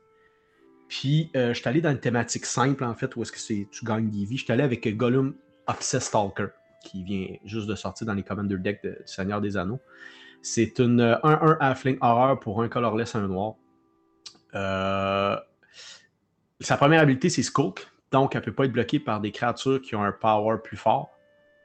[0.90, 3.68] Puis, euh, je suis allé dans une thématique simple, en fait, où est-ce que c'est,
[3.70, 4.37] tu gagnes des vies.
[4.37, 5.37] Je suis allé avec Gollum
[5.68, 6.48] Obsessed Stalker
[6.85, 9.79] qui vient juste de sortir dans les Commander Deck de, du Seigneur des Anneaux.
[10.42, 13.55] C'est une 1-1 euh, Halfling Horror pour un colorless, un noir.
[14.57, 15.37] Euh,
[16.59, 17.87] sa première habilité, c'est Skulk.
[18.11, 20.76] Donc, elle ne peut pas être bloquée par des créatures qui ont un power plus
[20.76, 21.16] fort.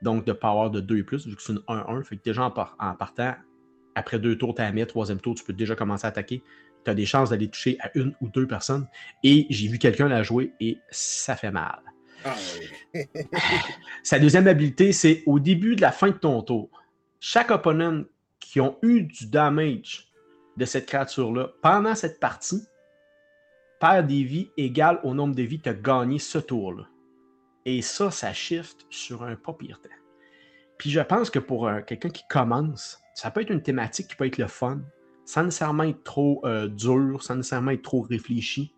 [0.04, 2.04] Donc, de power de 2 et plus, vu que c'est une 1-1.
[2.04, 3.34] Fait que déjà en, partant,
[3.96, 6.44] après deux tours, tu as mis, troisième tour, tu peux déjà commencer à attaquer.
[6.86, 8.88] Tu as des chances d'aller toucher à une ou deux personnes.
[9.24, 11.82] Et j'ai vu quelqu'un la jouer et ça fait mal.
[12.24, 12.36] Ah
[14.04, 16.70] Sa deuxième habilité, c'est au début de la fin de ton tour.
[17.20, 18.04] Chaque opponent
[18.40, 20.08] qui ont eu du damage
[20.58, 22.64] de cette créature-là pendant cette partie
[23.80, 26.88] perd des vies égales au nombre de vies que tu as gagné ce tour-là.
[27.66, 29.90] Et ça, ça shift sur un pas pire temps.
[30.78, 34.16] Puis je pense que pour euh, quelqu'un qui commence, ça peut être une thématique qui
[34.16, 34.82] peut être le fun,
[35.26, 38.74] sans nécessairement être trop euh, dur, sans nécessairement être trop réfléchi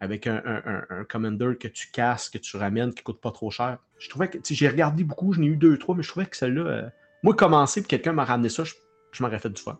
[0.00, 3.78] avec un, commander que tu casses, que tu ramènes, qui coûte pas trop cher.
[3.98, 6.36] Je trouvais que, j'ai regardé beaucoup, je n'ai eu deux, trois, mais je trouvais que
[6.36, 6.88] celle-là, euh,
[7.22, 9.78] moi, commencer, puis quelqu'un m'a ramené ça, je, m'aurais fait du fun.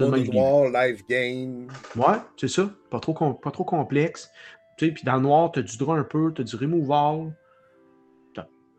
[0.00, 1.68] noir, live game.
[1.94, 2.70] Ouais, c'est ça.
[2.90, 4.30] Pas trop, pas trop complexe.
[4.78, 6.56] Tu sais, puis dans le noir, tu as du draw un peu, tu as du
[6.56, 7.36] removal.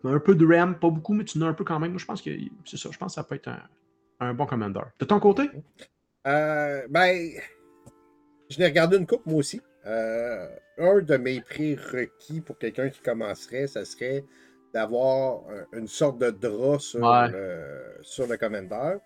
[0.03, 1.91] As un peu de RAM, pas beaucoup, mais tu en as un peu quand même.
[1.91, 2.29] Moi, je pense que
[2.65, 2.89] c'est ça.
[2.91, 3.61] Je pense que ça peut être un,
[4.19, 4.81] bon commander.
[4.99, 5.49] De ton côté?
[6.25, 7.31] Euh, ben,
[8.49, 9.61] je l'ai regardé une coupe, moi aussi.
[9.85, 14.25] Euh, un de mes prérequis pour quelqu'un qui commencerait, ça serait
[14.73, 18.97] d'avoir une sorte de drap sur, le, sur le commander.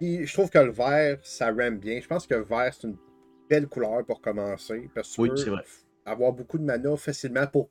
[0.00, 2.00] je trouve que le vert, ça rame bien.
[2.00, 2.98] Je pense que le vert, c'est une
[3.48, 4.90] belle couleur pour commencer.
[4.94, 5.56] Parce que tu peux
[6.04, 7.70] avoir beaucoup de mana facilement pour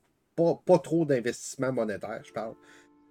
[0.65, 2.55] pas, trop d'investissement monétaire, je parle.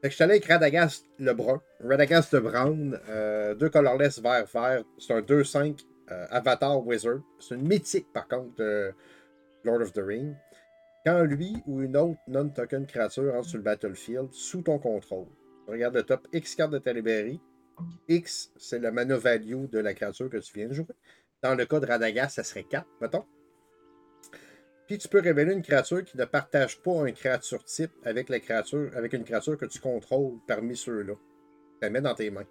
[0.00, 1.60] Fait que je suis allé avec Radagast le brun.
[1.84, 4.82] Radagast le brown, euh, deux colorless vert-vert.
[4.98, 7.20] C'est un 2-5 euh, Avatar Wizard.
[7.38, 8.94] C'est une mythique, par contre, de
[9.62, 10.34] Lord of the Ring.
[11.04, 15.26] Quand lui ou une autre non-token créature entre sur le battlefield sous ton contrôle,
[15.66, 16.92] regarde le top X carte de ta.
[18.08, 20.86] X, c'est le mana value de la créature que tu viens de jouer.
[21.42, 23.24] Dans le cas de Radagast, ça serait 4, mettons.
[24.90, 28.40] Puis tu peux révéler une créature qui ne partage pas un créature type avec, la
[28.40, 31.12] créature, avec une créature que tu contrôles parmi ceux-là.
[31.14, 32.42] Tu la mets dans tes mains.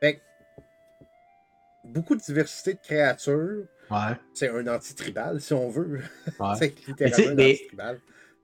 [0.00, 0.20] Fait
[1.84, 3.66] beaucoup de diversité de créatures.
[3.92, 4.18] Ouais.
[4.34, 6.00] C'est un anti-tribal, si on veut.
[6.40, 6.54] Ouais.
[6.58, 8.00] c'est littéralement un anti-tribal.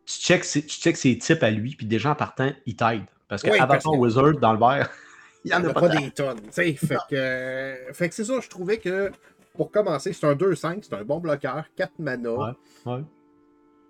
[0.06, 3.02] Tu checks, tu ses types à lui, puis déjà en partant, il t'aide.
[3.26, 4.92] Parce que Avatar Wizard, dans le vert,
[5.44, 6.52] il n'y en a, pas, des tonnes.
[6.52, 6.74] Fait
[7.10, 9.10] que, fait que c'est ça, je trouvais que
[9.58, 12.32] pour commencer, c'est un 2-5, c'est un bon bloqueur, 4 mana.
[12.32, 12.52] Ouais.
[12.86, 13.04] ouais.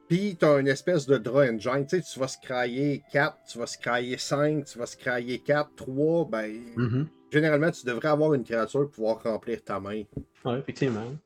[0.08, 1.86] Puis tu as une espèce de draw engine.
[1.86, 6.24] Tu sais, tu vas scrailler 4, tu vas scrailler 5, tu vas scrailler 4, 3,
[6.24, 6.52] ben.
[6.76, 10.02] Mm-hmm généralement, tu devrais avoir une créature pour pouvoir remplir ta main.
[10.44, 11.16] Oui, effectivement.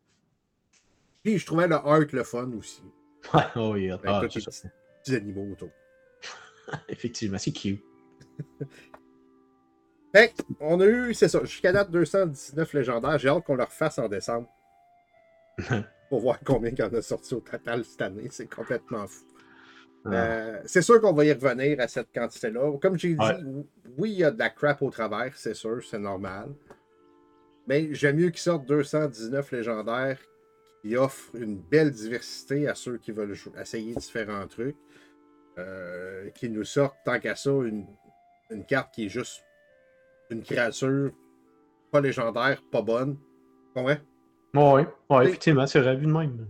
[1.23, 2.83] Puis je trouvais le art le fun aussi.
[3.33, 3.95] Ouais, oh yeah.
[4.05, 4.41] Avec ah,
[5.03, 5.71] petits, animaux autour.
[6.89, 7.83] effectivement, c'est cute.
[10.12, 13.18] fait on a eu, c'est ça, jusqu'à date 219 légendaires.
[13.18, 14.48] J'ai hâte qu'on le refasse en décembre.
[16.12, 18.29] pour voir combien il y en a sorti au total cette année.
[18.31, 19.25] C'est complètement fou.
[20.05, 20.12] Ah.
[20.12, 22.77] Euh, c'est sûr qu'on va y revenir à cette quantité-là.
[22.83, 23.64] Comme j'ai dit,
[23.96, 26.51] oui, il y a de la crap au travers, c'est sûr, c'est normal.
[27.66, 30.18] Mais j'aime mieux qu'ils sortent 219 légendaires
[30.83, 34.77] qui offrent une belle diversité à ceux qui veulent essayer différents trucs.
[35.59, 37.87] Euh, qui nous sortent, tant qu'à ça, une,
[38.66, 39.42] carte qui est juste
[40.33, 41.11] une créature
[41.90, 43.16] pas légendaire, pas bonne.
[43.77, 44.01] Ouais?
[44.55, 46.47] Oui, ouais, effectivement, c'est ravi de même.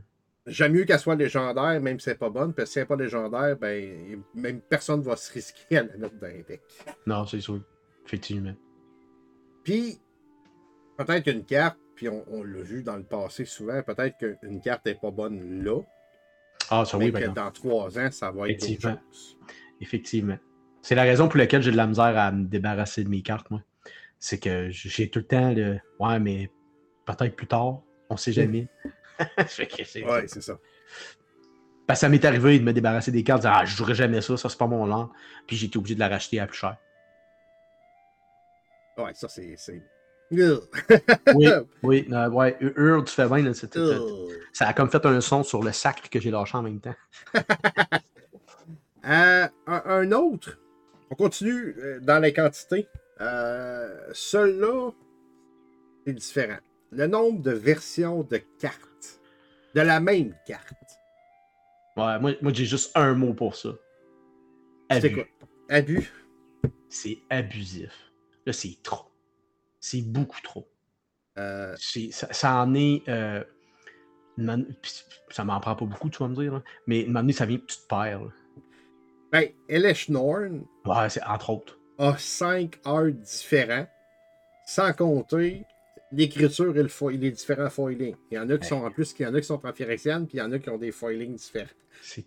[0.47, 2.85] J'aime mieux qu'elle soit légendaire, même si elle n'est pas bonne, parce que si elle
[2.85, 6.43] n'est pas légendaire, ben, même personne ne va se risquer à la mettre dans un
[6.49, 6.63] deck.
[7.07, 7.61] Non, c'est sûr.
[8.05, 8.55] Effectivement.
[9.63, 10.01] Puis,
[10.97, 14.97] peut-être qu'une carte, puis on, l'a vu dans le passé souvent, peut-être qu'une carte n'est
[14.97, 15.81] pas bonne là.
[16.71, 18.99] Ah, ça oui, mais que dans trois ans, ça va être Effectivement.
[19.81, 20.39] Effectivement.
[20.81, 23.49] C'est la raison pour laquelle j'ai de la misère à me débarrasser de mes cartes,
[23.51, 23.63] moi.
[24.23, 26.49] C'est que j'ai tout le temps le Ouais, mais
[27.05, 28.69] peut-être plus tard, on sait jamais.
[29.19, 30.59] ouais, c'est ça.
[31.89, 33.97] Parce que ça m'est arrivé de me débarrasser des cartes, de dire, ah, je jouerai
[33.97, 35.11] jamais ça, ça c'est pas mon lent.
[35.49, 36.77] Puis j'ai été obligé de la racheter à plus cher.
[38.97, 39.57] Ouais, ça c'est.
[40.31, 41.49] oui,
[41.83, 43.53] oui, ouais, Hurl, tu fais bien.
[43.53, 46.95] ça a comme fait un son sur le sacre que j'ai lâché en même temps.
[49.05, 50.61] Euh, un, autre,
[51.11, 52.87] on continue euh, dans les quantités.
[53.23, 54.91] Euh, Celui-là,
[56.07, 56.59] c'est différent.
[56.91, 59.21] Le nombre de versions de cartes,
[59.75, 60.73] de la même carte.
[61.97, 63.71] Ouais, moi, moi j'ai juste un mot pour ça.
[64.89, 65.15] Abus.
[65.15, 65.25] Quoi?
[65.69, 66.13] Abus?
[66.89, 68.13] C'est abusif.
[68.45, 69.11] Là, c'est trop.
[69.81, 70.69] C'est beaucoup trop.
[71.39, 71.75] Euh...
[71.77, 73.09] Ça, en est.
[73.09, 73.43] Euh,
[75.31, 76.63] ça m'en prend pas beaucoup, tu vas me dire.
[76.87, 78.29] Mais une donné, ça vient tu te perds.
[79.31, 80.67] Ben, Elesh Norn.
[80.85, 81.79] Ouais, c'est entre autres.
[81.99, 83.87] A cinq arts différents.
[84.67, 85.65] Sans compter
[86.13, 88.17] l'écriture et, le les différents foilings.
[88.31, 89.73] Il y en a qui sont en plus, il y en a qui sont en
[89.73, 89.87] puis
[90.35, 91.69] il y en a qui ont des foilings différents.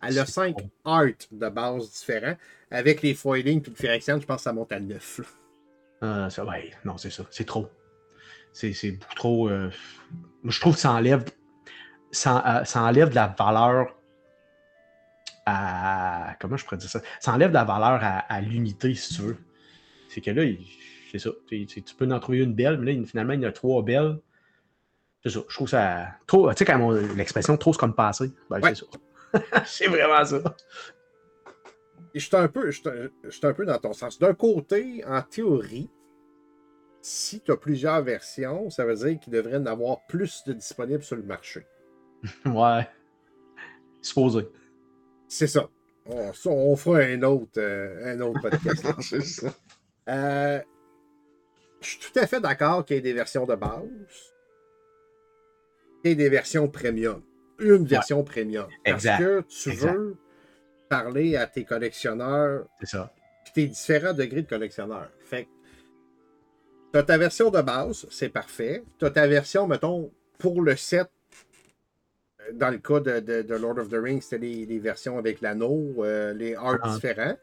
[0.01, 2.35] Elle a cinq arts de base différents.
[2.71, 5.21] Avec les foilings et le Phyrexian, je pense que ça monte à neuf.
[6.01, 7.23] Ah, ça, ouais, non, c'est ça.
[7.29, 7.69] C'est trop.
[8.53, 9.49] C'est beaucoup trop.
[9.49, 9.69] Euh,
[10.45, 11.25] je trouve que ça enlève.
[12.11, 13.95] Ça, euh, ça, enlève de la valeur
[15.45, 16.35] à.
[16.39, 17.01] Comment je pourrais dire ça?
[17.19, 19.37] Ça enlève de la valeur à, l'unité, si tu veux.
[20.15, 20.49] C'est que là,
[21.11, 21.29] c'est ça.
[21.45, 24.17] Tu, peux en trouver une belle, mais là, finalement, il y a trois belles.
[25.21, 25.41] C'est ça.
[25.49, 26.07] Je trouve ça.
[26.25, 26.49] Trop.
[26.51, 28.31] Tu sais, quand l'expression trop, c'est comme passé.
[28.49, 28.85] Ben, c'est ça.
[29.65, 30.55] c'est vraiment ça.
[32.13, 34.17] je suis un, peu, un peu dans ton sens.
[34.19, 35.89] D'un côté, en théorie,
[37.01, 41.03] si tu as plusieurs versions, ça veut dire qu'il devrait en avoir plus de disponibles
[41.03, 41.65] sur le marché.
[42.45, 42.87] ouais.
[44.01, 44.47] Supposé.
[45.27, 45.67] C'est ça.
[46.05, 48.85] On, fera un autre, euh, un autre podcast.
[49.01, 49.53] C'est ça.
[50.09, 50.59] Euh,
[51.81, 53.83] je suis tout à fait d'accord qu'il y ait des versions de base
[56.03, 57.21] et des versions premium.
[57.59, 58.67] Une version premium.
[58.83, 60.17] Parce que tu veux
[60.89, 62.65] parler à tes collectionneurs.
[62.79, 63.13] C'est ça.
[63.43, 65.09] Puis tes différents degrés de collectionneurs.
[65.25, 65.49] Fait que
[66.93, 68.83] tu as ta version de base, c'est parfait.
[68.99, 71.09] Tu as ta version, mettons, pour le set.
[72.53, 76.55] Dans le cas de, Lord of the Rings, c'était les, versions avec l'anneau, euh, les
[76.55, 76.93] arts ah.
[76.93, 77.35] différents.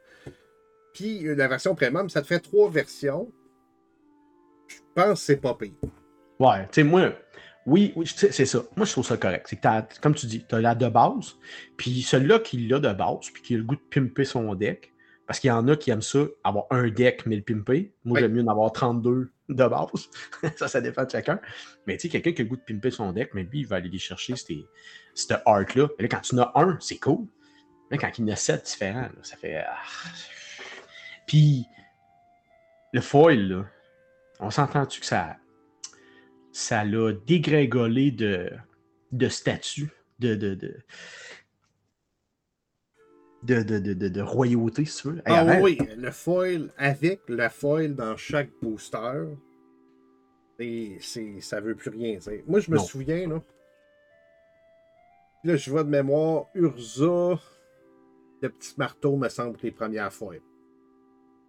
[0.95, 3.31] Puis la version premium, ça te fait trois versions.
[4.67, 5.73] Je pense que c'est pas pire.
[6.39, 7.13] Ouais, tu sais, moi,
[7.67, 8.63] oui, oui c'est ça.
[8.77, 9.47] Moi, je trouve ça correct.
[9.49, 11.37] C'est que, comme tu dis, tu as la de base,
[11.77, 14.93] puis celui-là qui l'a de base, puis qui a le goût de pimper son deck,
[15.27, 17.93] parce qu'il y en a qui aiment ça, avoir un deck, mais le pimper.
[18.05, 20.11] Moi, j'aime mieux en avoir 32 de base.
[20.57, 21.41] ça, ça dépend de chacun.
[21.87, 23.67] Mais tu sais, quelqu'un qui a le goût de pimper son deck, mais lui, il
[23.67, 25.89] va aller les chercher, cette art-là.
[25.99, 27.27] Là, quand tu en as un, c'est cool.
[27.91, 29.63] Mais quand il y en a sept différents, ça fait.
[29.67, 29.77] Ah.
[31.27, 31.67] Puis,
[32.93, 33.65] le foil, là,
[34.41, 35.37] on s'entend-tu que ça
[36.53, 38.51] ça l'a dégringolé de,
[39.11, 40.83] de statut, de, de, de,
[43.63, 45.23] de, de, royauté, si tu veux?
[45.25, 49.25] Ah oui, le foil, avec le foil dans chaque booster,
[50.59, 52.19] c'est, ça veut plus rien.
[52.47, 53.43] Moi, je me souviens, là.
[55.45, 57.41] Là, je vois de mémoire Urza,
[58.43, 60.41] le petit marteau, me semble, les premières foils.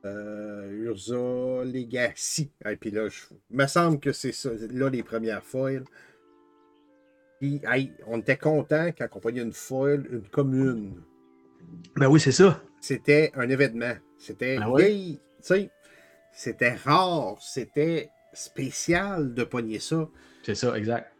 [0.05, 2.51] Euh, Urza, Legacy.
[2.65, 3.21] Et puis là, je...
[3.51, 5.85] me semble que c'est ça, là, les premières foils.
[7.39, 7.61] Puis,
[8.07, 11.01] on était content quand on voyait une foil, une commune.
[11.95, 12.61] Ben oui, c'est ça.
[12.81, 13.93] C'était un événement.
[14.17, 14.57] C'était.
[14.57, 15.17] Ben
[16.31, 20.09] c'était rare, c'était spécial de pogner ça.
[20.43, 21.12] C'est ça, exact.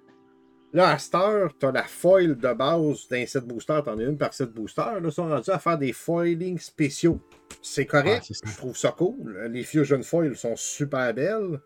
[0.74, 4.00] Là, à cette heure, tu as la foil de base d'un set booster, tu en
[4.00, 4.82] as une par set booster.
[4.82, 7.22] Là, ils sont rendus à faire des foilings spéciaux.
[7.62, 9.38] C'est correct, je trouve ça cool.
[9.52, 11.62] Les Fusion Foils sont super belles.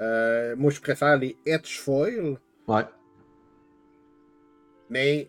[0.00, 2.38] Euh, moi, je préfère les Etch Foils.
[2.66, 2.84] Ouais.
[4.88, 5.28] Mais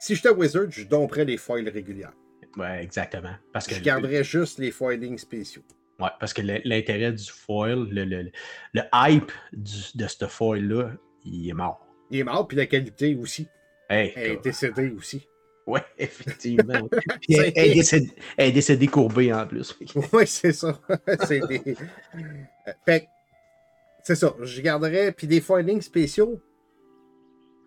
[0.00, 2.12] si j'étais Wizard, je domperais les foils régulières.
[2.56, 3.34] Ouais, exactement.
[3.52, 5.62] Parce que je garderais juste les foilings spéciaux.
[6.02, 8.32] Ouais, parce que l'intérêt du foil, le, le,
[8.72, 10.90] le hype de ce foil-là,
[11.24, 11.86] il est mort.
[12.10, 13.46] Il est mort, puis la qualité aussi.
[13.88, 15.28] elle est décédée aussi.
[15.64, 16.88] Oui, effectivement.
[17.28, 17.78] elle,
[18.36, 19.78] est décédée, courbée en plus.
[20.12, 20.80] Oui, c'est ça.
[21.24, 21.76] c'est des...
[22.84, 23.06] Fait
[24.02, 24.34] c'est ça.
[24.42, 25.12] Je garderais.
[25.12, 26.42] Puis des foilings spéciaux,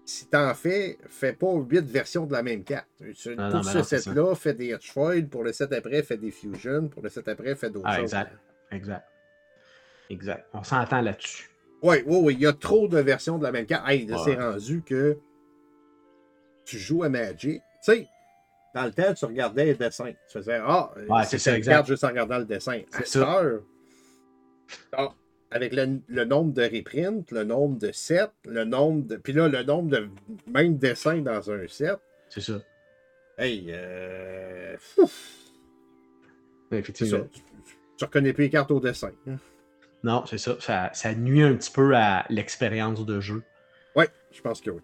[0.05, 2.87] si t'en fais, fais pas huit versions de la même carte.
[2.97, 5.27] pour ce set-là, fais des Foil.
[5.27, 6.87] Pour le set après, fais des Fusion.
[6.89, 8.03] Pour le set après, fais d'autres ah, choses.
[8.05, 8.31] Exact.
[8.71, 9.07] Exact.
[10.09, 10.47] Exact.
[10.53, 11.49] On s'entend là-dessus.
[11.81, 12.33] Oui, oui, oui.
[12.35, 13.89] Il y a trop de versions de la même carte.
[13.89, 15.17] Hey, c'est rendu que
[16.65, 17.61] tu joues à Magic.
[17.83, 18.07] Tu sais,
[18.75, 20.11] dans le temps, tu regardais les dessins.
[20.11, 20.91] Tu faisais Ah,
[21.25, 22.81] c'est ça, carte juste en regardant le dessin.
[22.93, 23.61] À cette heure,
[24.91, 25.09] Ah,
[25.55, 29.15] avec le, le nombre de reprints, le nombre de sets, le nombre de.
[29.15, 30.09] Puis là, le nombre de
[30.47, 31.97] même dessins dans un set.
[32.29, 32.59] C'est ça.
[33.37, 34.75] Hey, euh.
[36.71, 37.19] Effectivement.
[37.19, 37.27] ça.
[37.31, 37.41] Tu,
[37.97, 39.11] tu reconnais plus les cartes au dessin.
[39.27, 39.37] hein.
[40.03, 40.57] Non, c'est ça.
[40.59, 40.89] ça.
[40.93, 43.41] ça nuit un petit peu à l'expérience de jeu.
[43.95, 44.81] Ouais, je pense que oui.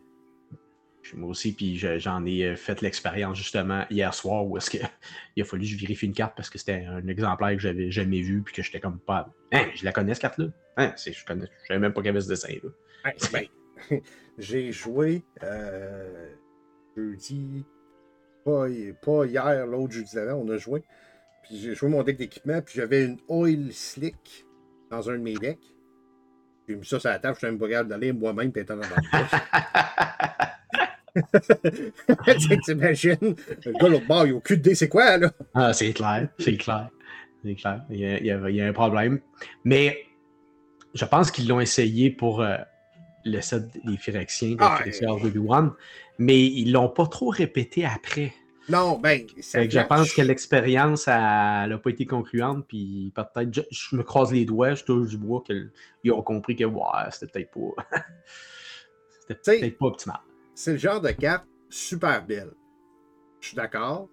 [1.01, 4.69] Puis Moi aussi, puis je- j'en ai euh, fait l'expérience justement hier soir où est-ce
[4.69, 4.77] que
[5.35, 7.91] il a fallu que je vérifie une carte parce que c'était un exemplaire que j'avais
[7.91, 9.27] jamais vu puis que j'étais comme pas.
[9.51, 10.45] Hein, je la connais cette carte-là?
[10.77, 11.47] Hein, c'est, je connais.
[11.63, 12.69] Je savais même pas qu'il y avait ce dessin-là.
[13.33, 13.45] Ben,
[14.37, 16.29] j'ai joué euh,
[16.95, 17.65] jeudi,
[18.45, 18.65] pas,
[19.01, 20.83] pas hier, l'autre jeudi d'avant, on a joué.
[21.43, 24.45] Puis j'ai joué mon deck d'équipement, puis j'avais une oil slick
[24.91, 25.57] dans un de mes decks.
[26.69, 28.83] J'ai mis ça sur la table, je suis même pas capable d'aller moi-même pétant dans
[28.83, 28.87] le
[32.25, 35.31] Tu sais, T'imagines, le gars l'autre bord, il a aucune idée c'est quoi, là?
[35.53, 36.89] Ah, c'est clair, c'est clair.
[37.43, 37.83] C'est clair.
[37.89, 39.19] Il y, a, il y a- il y a un problème.
[39.65, 39.97] Mais
[40.93, 42.57] je pense qu'ils l'ont essayé pour euh,
[43.25, 45.71] le set des Phyrexiens, Ah, Phyrexiens Obi-Wan,
[46.17, 48.33] mais ils l'ont pas trop répété après.
[48.69, 53.61] Non, ben, ça que je pense que l'expérience n'a pas été concluante, puis peut-être, je,
[53.69, 56.63] je me croise les doigts, je touche du bois, qu'ils ont compris que
[57.11, 57.83] c'était peut-être pas.
[59.27, 60.19] c'était peut-être pas optimal.
[60.55, 62.51] c'est le genre de carte super belle.
[63.39, 64.07] Je suis d'accord.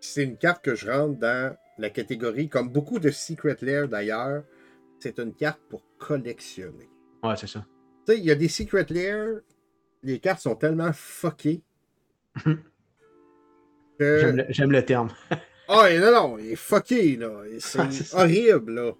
[0.00, 4.42] C'est une carte que je rentre dans la catégorie, comme beaucoup de Secret Lair d'ailleurs,
[5.04, 6.88] c'est une carte pour collectionner.
[7.22, 7.66] Ouais, c'est ça.
[8.06, 9.40] Tu sais, il y a des Secret Lair,
[10.02, 11.62] les cartes sont tellement fuckées
[13.98, 14.46] que...
[14.48, 15.10] J'aime le, terme.
[15.68, 17.42] Ah, et non, non, il est fucké, là.
[17.58, 18.92] C'est Ah, horrible, là.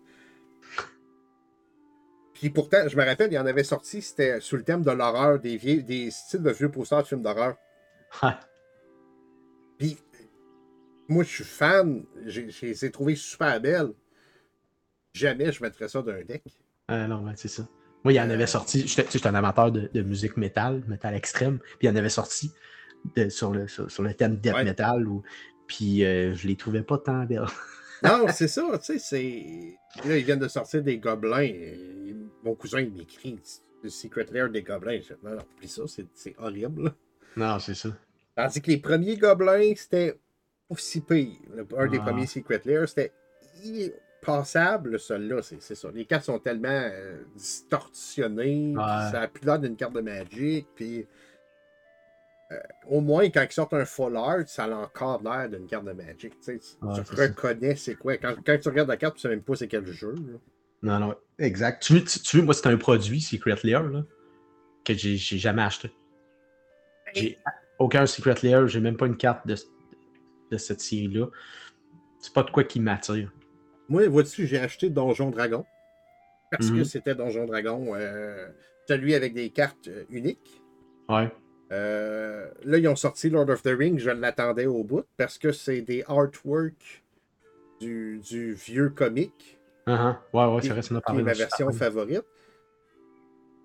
[2.32, 4.90] Puis pourtant, je me rappelle, il y en avait sorti, c'était sous le thème de
[4.90, 7.56] l'horreur, des, vieilles, des styles de vieux posters de films d'horreur.
[8.22, 8.30] Ouais.
[9.78, 9.98] Puis,
[11.08, 13.92] moi, je suis fan, j'ai- je les ai trouvées super belles.
[15.14, 16.42] Jamais je mettrais ça d'un deck.
[16.90, 17.66] Euh, non, ouais, c'est ça.
[18.02, 18.34] Moi, il y en Euh.
[18.34, 18.86] avait sorti.
[18.86, 21.58] J'étais un amateur de, de musique métal, métal extrême.
[21.60, 22.52] Puis il y en avait sorti
[23.16, 24.64] de- sur, le, sur, sur le thème death Ouais.
[24.64, 25.06] metal.
[25.66, 27.46] Puis euh, je les trouvais pas tant belles.
[28.02, 29.78] Non, c'est ça, tu sais, c'est.
[30.06, 31.40] Là, ils viennent de sortir des gobelins.
[31.40, 33.40] et Mon cousin, il m'écrit
[33.82, 35.00] le Secret Lair des gobelins.
[35.00, 36.82] Je non, non, oublie ça, c'est horrible.
[36.84, 36.94] là.
[37.36, 37.88] non, c'est ça.
[38.36, 40.20] Tandis que les premiers gobelins, c'était
[40.68, 41.38] aussi pire.
[41.78, 42.02] Un des Ah.
[42.04, 43.10] premiers Secret Lair, c'était
[44.24, 45.88] passable, celui-là, c'est c'est ça.
[45.94, 48.82] Les cartes sont tellement euh, distorsionnées, Ouais.
[49.12, 51.06] ça a plus l'air d'une carte de Magic, puis
[52.52, 52.56] euh,
[52.88, 55.92] au moins, quand ils sortent un full art, ça a encore l'air d'une carte de
[55.92, 56.38] Magic.
[56.40, 58.16] Tu, Ouais, reconnais c'est quoi.
[58.18, 60.14] Quand, quand tu regardes la carte, tu sais même pas c'est quel jeu.
[60.14, 60.38] là.
[60.82, 61.82] Non, non, exact.
[61.82, 64.04] Tu, veux- tu, tu veux, moi, c'est un produit, Secret Lair, là,
[64.84, 65.90] que j'ai j'ai jamais acheté.
[67.14, 67.38] J'ai
[67.78, 69.54] aucun Secret Lair, j'ai même pas une carte de,
[70.50, 71.26] de cette série-là.
[72.20, 73.32] C'est pas de quoi qui m'attire.
[73.88, 75.64] Moi, vois-tu, j'ai acheté Donjon Dragon.
[76.50, 76.84] Parce que Mhm.
[76.84, 78.48] c'était Donjon Dragon, euh,
[78.88, 80.62] celui avec des cartes euh, uniques.
[81.08, 81.30] Ouais.
[81.72, 85.50] Euh, là, ils ont sorti Lord of the Rings, je l'attendais au bout, parce que
[85.50, 87.02] c'est des artworks
[87.80, 90.16] du, du vieux comique, Uh-huh.
[90.32, 92.24] Ouais, ouais, c'est vrai, ça m'a version Super favorite.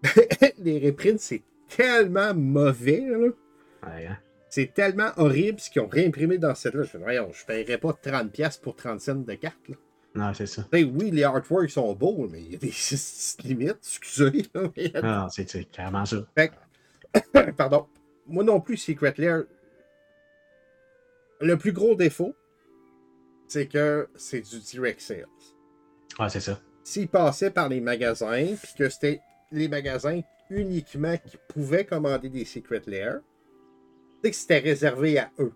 [0.59, 2.99] Les reprints, c'est tellement mauvais.
[3.09, 4.17] Ouais, hein.
[4.49, 7.77] C'est tellement horrible ce qu'ils ont réimprimé dans cette là Je fais, voyons, je paierais
[7.77, 9.69] pas 30$ pour 30 cents de cartes.
[9.69, 9.75] Là.
[10.15, 10.67] Non, c'est ça.
[10.73, 12.73] Oui, les artworks sont beaux, mais il y a des
[13.47, 14.43] limites, excusez.
[14.53, 16.17] là, mais- Non, c'est c'est carrément ça.
[17.57, 17.87] Pardon.
[18.27, 19.43] Moi non plus, Secret Lair.
[21.41, 22.35] Le plus gros défaut,
[23.47, 25.25] c'est que c'est du direct sales.
[26.19, 26.59] Ouais, c'est ça.
[26.83, 32.45] S'ils passaient par les magasins, puis que c'était les magasins uniquement qui pouvaient commander des
[32.45, 33.19] Secret Lair,
[34.23, 35.53] c'est que c'était réservé à eux.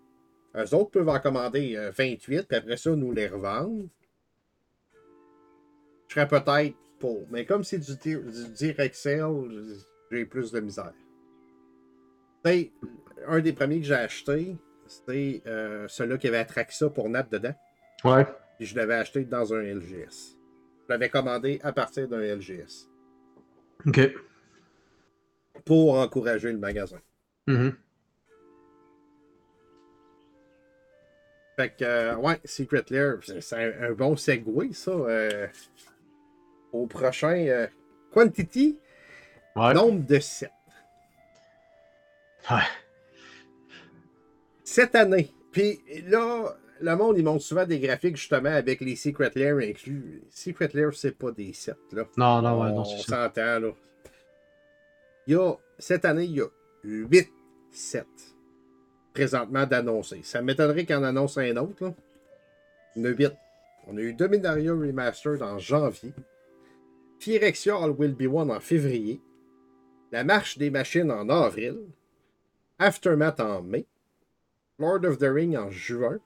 [0.56, 3.86] Eux autres peuvent en commander euh, 28, puis après ça, nous les revendre.
[6.14, 7.26] Je serais peut-être pour.
[7.32, 9.32] Mais comme c'est du, du direct sale,
[10.12, 10.94] j'ai plus de misère.
[12.46, 12.72] Sais,
[13.28, 14.56] un des premiers que j'ai acheté,
[14.86, 17.56] c'était euh, celui-là qui avait Atraxa pour Nap dedans.
[18.04, 18.28] Ouais.
[18.60, 20.38] Puis je l'avais acheté dans un LGS.
[20.84, 22.90] Je l'avais commandé à partir d'un LGS.
[23.88, 24.00] OK.
[25.66, 27.00] Pour encourager le magasin.
[27.48, 27.74] Mhm.
[31.56, 34.92] Fait que, euh, ouais, Secret Lair, c'est c'est un, un bon segue, ça.
[34.92, 35.48] euh,
[36.74, 37.68] au prochain euh,
[38.12, 38.78] Quantity,
[39.56, 39.74] Ouais.
[39.74, 40.50] nombre de 7.
[42.50, 42.58] Ouais.
[44.64, 45.32] Cette année.
[45.52, 50.24] Puis là, le monde, ils montrent souvent des graphiques justement avec les Secret Lair inclus.
[50.32, 52.06] Secret Lair, c'est pas des 7, là.
[52.18, 53.72] Non, non, ouais, non, On s'entend, là.
[55.28, 56.48] Il y a, cette année, il y a
[56.84, 57.30] 8
[57.72, 58.04] sets
[59.14, 60.22] présentement d'annoncer.
[60.24, 61.94] Ça m'étonnerait qu'on annonce un autre, là.
[62.96, 63.34] Il y en a 8.
[63.88, 66.14] On a eu Dominaria Remastered en janvier.
[67.28, 69.22] All Will Be One en février.
[70.12, 71.80] La Marche des Machines en avril.
[72.80, 73.86] Aftermath en mai.
[74.80, 76.20] Lord of the Ring en juin.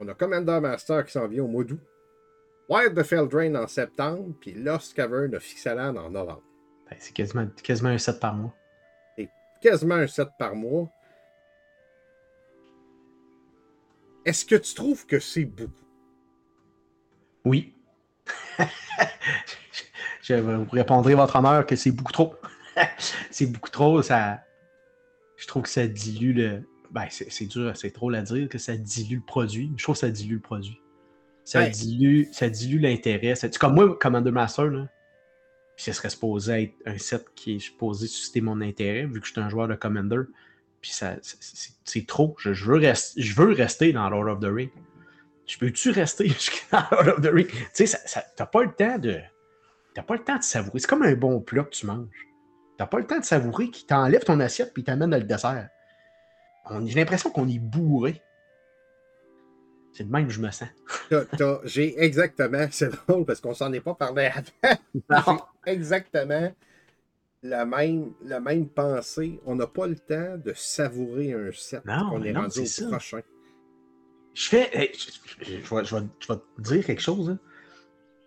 [0.00, 1.80] On a Commander Master qui s'en vient au mois d'août.
[2.68, 4.34] Wild the Feldrain en septembre.
[4.40, 6.42] Puis Lost Cavern of Ixalan en novembre.
[6.88, 8.54] Ben, c'est quasiment, quasiment un set par mois.
[9.16, 9.30] C'est
[9.60, 10.88] quasiment un set par mois.
[14.24, 15.72] Est-ce que tu trouves que c'est beaucoup?
[17.44, 17.74] Oui.
[20.22, 22.34] je vous répondrai votre honneur que c'est beaucoup trop.
[23.30, 24.00] c'est beaucoup trop.
[24.02, 24.40] Ça,
[25.36, 26.62] je trouve que ça dilue le.
[26.90, 29.72] Ben, c'est dur, c'est trop à dire que ça dilue le produit.
[29.76, 30.80] Je trouve que ça dilue le produit.
[31.44, 33.34] Ça dilue, ça dilue l'intérêt.
[33.58, 34.86] Comme moi, Commander Master, là,
[35.76, 39.32] ce serait supposé être un set qui est supposé susciter mon intérêt, vu que je
[39.32, 40.20] suis un joueur de Commander.
[40.80, 41.16] Puis ça,
[41.84, 42.36] c'est trop.
[42.38, 44.70] Je, veux je veux rester dans Lord of the Ring.
[45.46, 47.48] Je peux-tu rester jusqu'à Lord of the Ring?
[47.74, 47.98] Tu sais,
[48.36, 49.18] t'as pas le temps de.
[49.94, 50.78] T'as pas le temps de savourer.
[50.78, 52.28] C'est comme un bon plat que tu manges.
[52.78, 55.68] T'as pas le temps de savourer qui t'enlève ton assiette puis t'amène dans le dessert.
[56.84, 58.22] J'ai l'impression qu'on est bourré.
[59.92, 60.68] C'est de même que je me sens.
[61.64, 64.30] J'ai exactement, c'est drôle parce qu'on s'en est pas parlé
[65.08, 65.46] avant.
[65.66, 66.50] exactement
[67.42, 69.40] la même, la même pensée.
[69.44, 71.84] On n'a pas le temps de savourer un set.
[71.84, 73.20] Non, on est non, rendu au prochain.
[74.34, 74.70] Je fais.
[74.72, 76.02] je, vais, je, vais,
[76.36, 77.30] te dire quelque chose.
[77.30, 77.38] Hein.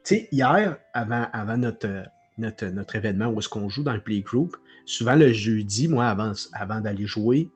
[0.05, 5.33] Tu sais, hier, avant, notre, événement où est-ce qu'on joue dans le playgroup, souvent le
[5.33, 6.15] jeudi, moi,
[6.53, 7.49] avant, d'aller jouer,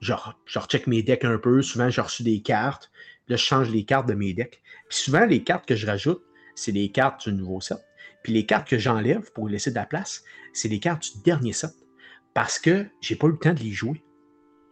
[0.00, 1.62] je, recheck mes decks un peu.
[1.62, 2.90] Souvent, j'ai reçu des cartes.
[3.28, 4.60] Là, je change les cartes de mes decks.
[4.90, 6.22] Puis souvent, les cartes que je rajoute,
[6.54, 7.78] c'est les cartes du nouveau set.
[8.22, 11.54] Puis les cartes que j'enlève pour laisser de la place, c'est les cartes du dernier
[11.54, 11.72] set.
[12.34, 14.04] Parce que j'ai pas eu le temps de les jouer.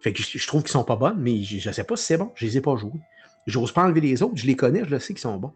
[0.01, 2.19] Fait que je, trouve qu'ils sont pas bonnes, mais je, ne sais pas si c'est
[2.19, 2.31] bon.
[2.35, 3.01] Je les ai pas joués.
[3.47, 4.37] J'ose pas enlever les autres.
[4.37, 5.55] Je les connais, je le sais qu'ils sont bons.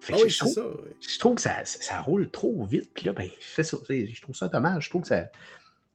[0.00, 0.62] Fait que ah je, trouve, ça,
[1.00, 2.90] je, trouve, que ça, ça, roule trop vite.
[2.94, 3.76] Puis là, ben, je fais ça.
[3.88, 4.84] Je trouve ça dommage.
[4.84, 5.28] Je trouve que ça,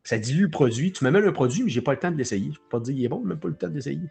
[0.04, 0.92] ça dilue le produit.
[0.92, 2.52] Tu me mets le produit, mais j'ai pas le temps de l'essayer.
[2.52, 4.10] Je peux pas te dire qu'il est bon, mais même pas le temps de l'essayer.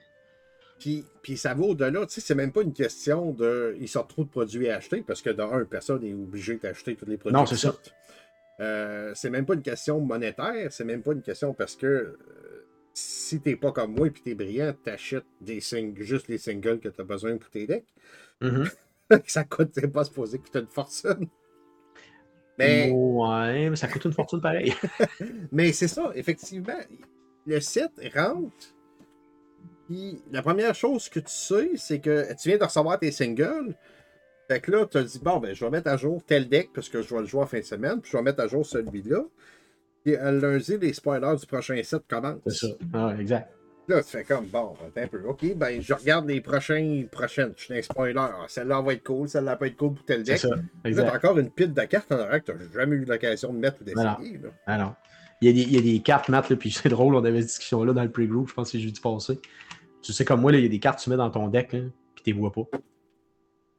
[1.22, 3.76] Puis, ça va au-delà, tu sais, c'est même pas une question de.
[3.78, 7.06] Il sort trop de produits à acheter, parce que d'un, personne n'est obligé d'acheter tous
[7.06, 7.38] les produits.
[7.38, 7.76] Non, c'est ça.
[8.60, 12.16] Euh, c'est même pas une question monétaire, c'est même pas une question parce que euh,
[12.92, 15.60] si t'es pas comme moi et tu es brillant, t'achètes des
[15.96, 17.86] juste les singles que tu as besoin pour tes decks.
[18.42, 18.70] Mm-hmm.
[19.26, 21.28] ça coûte, c'est pas supposé coûter une fortune.
[22.58, 22.90] Mais...
[22.90, 24.74] Ouais, mais ça coûte une fortune pareil.
[25.52, 26.78] mais c'est ça, effectivement.
[27.46, 28.74] Le site rentre
[30.30, 33.74] la première chose que tu sais, c'est que tu viens de recevoir tes singles.
[34.48, 36.70] Fait que là, tu as dit, bon, ben, je vais mettre à jour tel deck
[36.74, 38.48] parce que je vais le jouer en fin de semaine, puis je vais mettre à
[38.48, 39.24] jour celui-là.
[40.04, 42.40] Et à lundi, les spoilers du prochain set commencent.
[42.46, 42.74] C'est ça.
[42.92, 43.50] Ah, exact.
[43.88, 47.52] Là, tu fais comme, bon, un peu, OK, ben, je regarde les prochains, prochaines.
[47.56, 48.14] Je suis un spoiler.
[48.16, 50.38] Ah, celle-là va être cool, celle-là va être cool pour tel deck.
[50.38, 50.54] C'est ça.
[50.84, 51.04] Exact.
[51.04, 53.58] Là, encore une pile de cartes en arrière que tu n'as jamais eu l'occasion de
[53.58, 54.40] mettre ou d'essayer.
[54.66, 54.94] Alors,
[55.40, 57.24] il y, a des, il y a des cartes, Matt, là, puis c'est drôle, on
[57.24, 59.40] avait cette discussion là dans le pre-group, je pense que c'est jeudi passé.
[60.00, 61.70] Tu sais, comme moi, il y a des cartes que tu mets dans ton deck,
[61.70, 61.80] puis
[62.16, 62.62] tu les vois pas.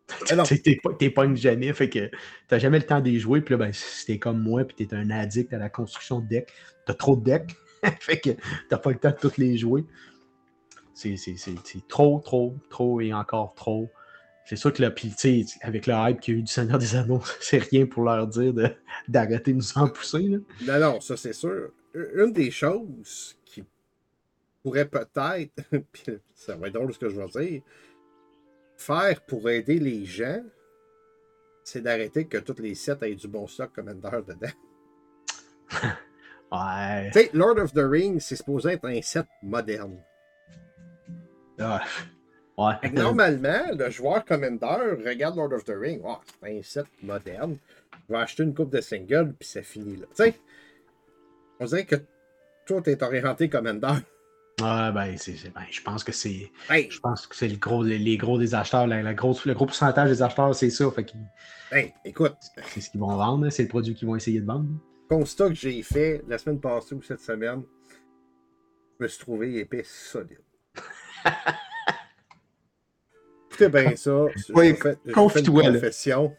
[1.00, 2.12] T'es pas jamais, fait que
[2.48, 3.42] t'as jamais le temps de les jouer.
[3.42, 6.28] Puis là, ben, si t'es comme moi, puis t'es un addict à la construction de
[6.28, 6.52] deck,
[6.86, 7.56] t'as trop de decks,
[8.00, 8.30] fait que
[8.70, 9.86] t'as pas le temps de toutes les jouer.
[10.94, 13.90] C'est trop, trop, trop et encore trop.
[14.46, 16.52] C'est sûr que là, puis tu sais, avec le hype qu'il y a eu du
[16.52, 18.54] Seigneur des Anneaux, c'est rien pour leur dire
[19.08, 20.24] d'arrêter de, nous en pousser.
[20.24, 20.38] Là.
[20.66, 21.72] Non, non, ça c'est sûr.
[21.94, 23.38] Une des choses
[24.64, 25.62] pourrait peut-être,
[26.34, 27.62] ça va être drôle ce que je vais dire,
[28.78, 30.42] faire pour aider les gens,
[31.64, 34.48] c'est d'arrêter que tous les sets aient du bon stock Commander dedans.
[36.54, 37.10] Ouais.
[37.12, 39.98] Tu sais, Lord of the Rings, c'est supposé être un set moderne.
[41.60, 41.82] Ah.
[42.58, 42.92] Ouais.
[42.92, 47.58] normalement, le joueur Commander regarde Lord of the Rings, oh, c'est un set moderne.
[48.08, 50.06] Je vais acheter une coupe de single, puis c'est fini là.
[50.16, 50.40] Tu sais,
[51.60, 51.96] on dirait que
[52.66, 54.00] toi, t'es orienté Commander.
[54.62, 56.52] Ah, ben, ben, je pense que c'est.
[56.70, 58.86] Je pense que c'est le gros, les, gros des acheteurs.
[58.86, 60.90] La, le gros pourcentage des acheteurs, c'est ça.
[60.92, 61.12] Fait
[62.06, 62.36] écoute.
[62.68, 64.68] C'est ce qu'ils vont vendre, c'est le produit qu'ils vont essayer de vendre.
[65.10, 67.64] Constat que j'ai fait la semaine passée ou cette semaine,
[69.00, 70.40] je me suis trouvé épais solide.
[73.50, 74.26] Écoutez bien ça.
[74.56, 74.76] Oui,
[75.14, 75.72] confie-toi.
[75.72, 76.36] confession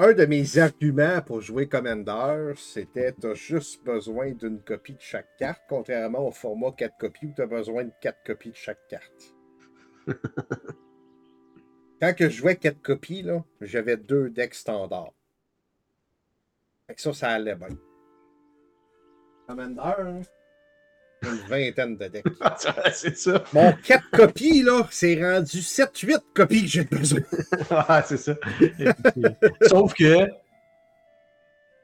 [0.00, 5.00] un de mes arguments pour jouer Commander, c'était tu as juste besoin d'une copie de
[5.00, 8.56] chaque carte, contrairement au format 4 copies où tu as besoin de 4 copies de
[8.56, 9.34] chaque carte.
[12.00, 13.26] Quand que je jouais 4 copies,
[13.60, 15.17] j'avais deux decks standards.
[16.88, 17.68] Fait que ça, ça allait bien.
[19.46, 20.20] Commander, hein?
[21.22, 22.24] une vingtaine de decks.
[22.92, 23.44] c'est ça.
[23.52, 27.20] Mon 4 copies, là, c'est rendu 7-8 copies que j'ai besoin.
[27.70, 28.34] ah, c'est ça.
[29.62, 30.28] Sauf que.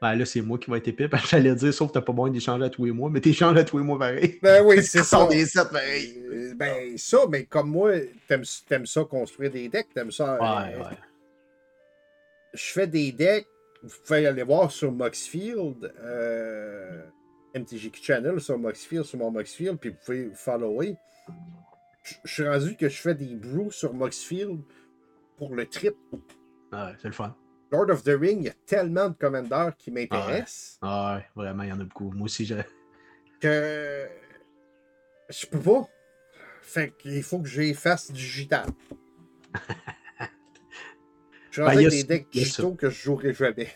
[0.01, 1.09] Ben là, c'est moi qui vais être épais.
[1.27, 3.63] J'allais dire, sauf que t'as pas besoin d'échanger à tous les mois, mais t'échanges à
[3.63, 4.39] tous les mois pareil.
[4.41, 5.25] Ben oui, c'est ça.
[5.27, 6.21] des sets pareil.
[6.31, 7.91] Euh, Ben ça, mais comme moi,
[8.27, 10.33] t'aimes aimes ça construire des decks, t'aimes ça.
[10.35, 10.97] Ouais, euh, ouais.
[12.53, 13.47] Je fais des decks,
[13.85, 17.03] vous pouvez aller voir sur Moxfield, euh,
[17.55, 20.95] MTGQ Channel sur Moxfield, sur mon Moxfield, puis vous pouvez follower.
[22.23, 24.61] Je suis rendu que je fais des brews sur Moxfield
[25.37, 25.95] pour le trip.
[26.71, 27.35] Ouais, c'est le fun.
[27.71, 31.63] Lord of the Ring, il y a tellement de commandeurs qui m'intéressent Ah ouais, vraiment,
[31.63, 32.11] il y en a beaucoup.
[32.11, 32.61] Moi aussi, j'ai.
[33.39, 34.07] que
[35.29, 35.87] je peux pas.
[36.61, 38.67] Fait qu'il faut que j'efface digital.
[41.55, 43.69] Je Ben, avec des decks digitaux que je jouerai jamais.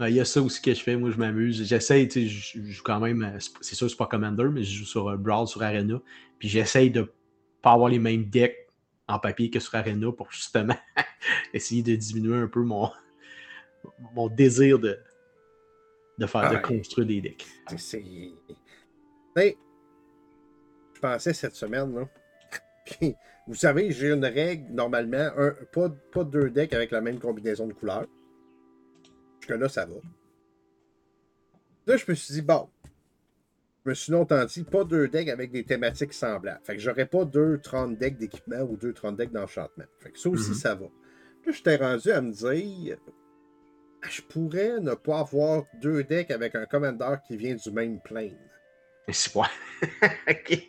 [0.00, 1.66] Ben, Il y a ça aussi que je fais, moi je m'amuse.
[1.66, 4.78] J'essaye, tu sais, je joue quand même, euh, c'est- sûr c'est pas Commander, mais je
[4.78, 6.00] joue sur euh, Brawl, sur Arena.
[6.38, 7.12] Puis j'essaye de
[7.60, 8.68] pas avoir les mêmes decks
[9.06, 10.76] en papier que sur Arena pour justement
[11.52, 12.90] essayer de diminuer un peu mon,
[14.14, 14.98] mon désir de,
[16.16, 17.46] de faire Ah de construire des decks.
[17.68, 18.02] C'est- C'est.
[18.02, 18.32] Tu
[19.36, 19.56] sais,
[20.94, 22.08] je pensais cette semaine, là.
[23.46, 27.66] Vous savez, j'ai une règle, normalement, un, pas, pas deux decks avec la même combinaison
[27.66, 28.06] de couleurs.
[29.40, 29.94] Jusque-là, ça va.
[31.86, 32.68] Là, je me suis dit, bon,
[33.84, 36.60] je me suis longtemps dit, pas deux decks avec des thématiques semblables.
[36.62, 39.84] Fait que j'aurais pas deux 30 decks d'équipement ou deux 30 decks d'enchantement.
[39.98, 40.56] Fait que ça aussi, Mhm.
[40.56, 40.84] ça va.
[41.46, 42.98] Là, j'étais rendu à me dire,
[44.02, 47.98] ah, je pourrais ne pas avoir deux decks avec un commandeur qui vient du même
[48.00, 48.36] plane.
[49.10, 49.48] C'est pas.
[50.28, 50.68] ok.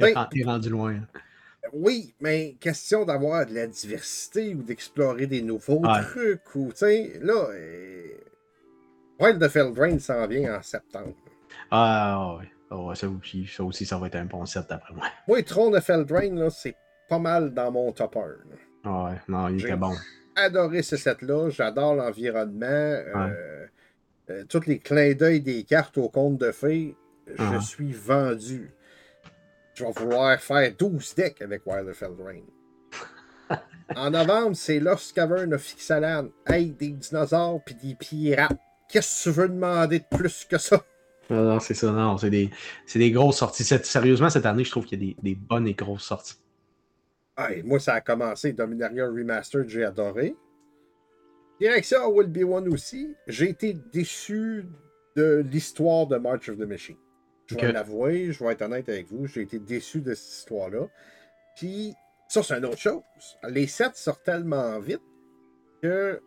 [0.00, 0.94] Ben- rendu loin.
[0.94, 1.06] hein.
[1.72, 6.00] Oui, mais question d'avoir de la diversité ou d'explorer des nouveaux Ouais.
[6.02, 6.70] trucs ou,
[7.20, 8.04] là, euh,
[9.18, 11.14] Wild of Eldraine s'en vient en septembre.
[11.70, 12.48] Ah ouais.
[12.70, 15.06] Ah ouais, ça, aussi, ça aussi, ça va être un bon set d'après moi.
[15.44, 16.76] Throne of Eldraine, là, c'est
[17.08, 18.20] pas mal dans mon top 1.
[18.20, 18.36] là.
[18.84, 19.92] Ah Ouais, non, il J'ai- était bon.
[20.36, 23.66] Adoré ce set-là, j'adore l'environnement, euh,
[24.30, 26.94] euh, tous les clins d'œil des cartes au compte de fées,
[27.26, 27.60] je Ah.
[27.60, 28.70] suis vendu.
[29.76, 32.46] Je vais vouloir faire 12 decks avec Wild of Eldraine.
[33.94, 36.30] en novembre, c'est Lost Cavern of Ixalan.
[36.46, 38.58] Hey, des dinosaures puis des pirates.
[38.88, 40.82] Qu'est-ce que tu veux demander de plus que ça?
[41.28, 42.50] Non, non, c'est ça, non, c'est des,
[42.94, 43.64] des grosses sorties.
[43.64, 46.36] Sérieusement, cette année, je trouve qu'il y a des, des bonnes et grosses sorties.
[47.36, 48.54] Hey, moi, ça a commencé.
[48.54, 50.34] Dominaria Remastered, j'ai adoré.
[51.60, 53.14] Direction Will Be One aussi.
[53.26, 54.64] J'ai été déçu
[55.16, 56.96] de l'histoire de March of the Machine.
[57.46, 59.26] Je vais l'avouer, je vais être honnête avec vous.
[59.26, 60.86] J'ai été déçu de cette histoire-là.
[61.56, 61.94] Puis,
[62.28, 63.02] ça, c'est une autre chose.
[63.48, 65.02] Les sets sortent tellement vite
[65.82, 66.20] que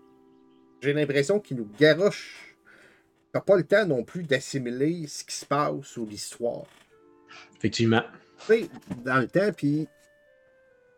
[0.82, 2.55] j'ai l'impression qu'ils nous garochent.
[3.34, 6.65] T'as pas le temps non plus d'assimiler ce qui se passe ou l'histoire.
[7.57, 8.01] Effectivement.
[8.39, 8.70] Tu sais,
[9.03, 9.88] dans le temps, puis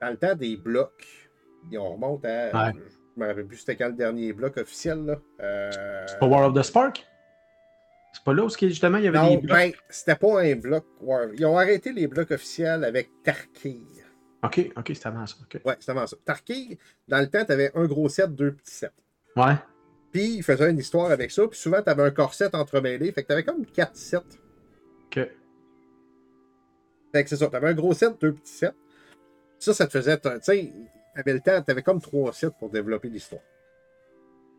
[0.02, 1.06] dans le temps des blocs,
[1.72, 2.68] et on remonte à.
[2.68, 2.74] Ouais.
[3.16, 5.20] Je me rappelle plus c'était quand le dernier bloc officiel, là.
[5.42, 7.06] Euh, War of the Spark?
[8.14, 9.58] C'est pas là où justement il y avait Non, des blocs?
[9.58, 10.86] ben, c'était pas un bloc.
[11.02, 13.82] War- Ils ont arrêté les blocs officiels avec Tarkir.
[14.44, 15.36] Ok, ok, c'est avant ça.
[15.66, 16.18] Ouais, c'était avant ça.
[16.26, 18.92] Tarkir, dans le temps, t'avais un gros set, deux petits sets.
[19.38, 19.56] Ouais.
[20.12, 23.28] Puis, ils faisaient une histoire avec ça, puis souvent, t'avais un corset entremêlé, fait que
[23.30, 24.18] t'avais comme quatre sets.
[25.06, 25.20] Ok.
[27.14, 28.74] Fait que c'est ça, t'avais un gros set, deux petits sets.
[29.60, 30.74] Ça, ça te faisait, tu sais,
[31.16, 33.42] t'avais le temps, t'avais comme trois sets pour développer l'histoire.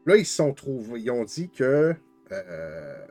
[0.07, 1.95] Là, ils se sont trouvés, ils ont dit que,
[2.31, 3.07] euh,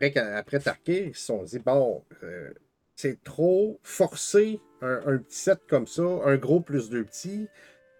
[0.00, 2.50] après, après ils se sont dit, bon, euh,
[2.94, 7.48] c'est trop forcé un, un petit set comme ça, un gros plus deux petits,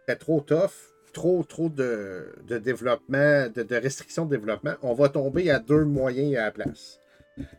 [0.07, 4.74] c'est trop tough, trop, trop de, de développement, de, de restrictions de développement.
[4.82, 7.01] On va tomber à deux moyens à la place.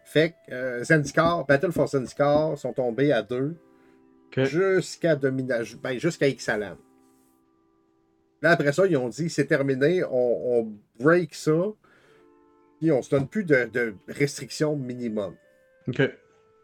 [0.03, 3.55] Fait que euh, Zendikar, Battle for Zendikar sont tombés à deux
[4.37, 6.77] jusqu'à Dominage, ben, jusqu'à Ixalan.
[8.41, 11.73] Là, après ça, ils ont dit c'est terminé, on, on break ça,
[12.79, 15.35] puis on se donne plus de, de restrictions minimum.
[15.87, 15.97] Ok.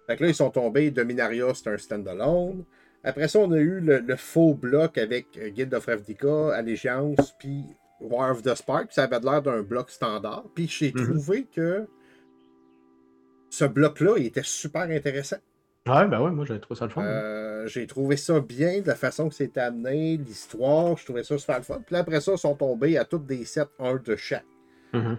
[0.08, 2.64] Fait que là, ils sont tombés, Dominaria, c'est un standalone.
[3.04, 7.64] Après ça, on a eu le, le faux bloc avec Guild of Ravnica, Allégeance, puis
[8.02, 8.92] War of the Spark.
[8.92, 10.46] Ça avait l'air d'un bloc standard.
[10.56, 11.06] Puis j'ai Mhm.
[11.14, 11.88] trouvé que
[13.50, 15.38] ce bloc-là, il était super intéressant.
[15.88, 17.04] Ouais, ben ouais, moi j'ai trouvé ça le fun.
[17.04, 21.38] Euh, j'ai trouvé ça bien de la façon que c'était amené, l'histoire, je trouvais ça
[21.38, 21.76] super le fun.
[21.86, 24.46] Puis là, après ça, ils sont tombés à toutes des sets, un de chaque.
[24.94, 25.18] Mhm.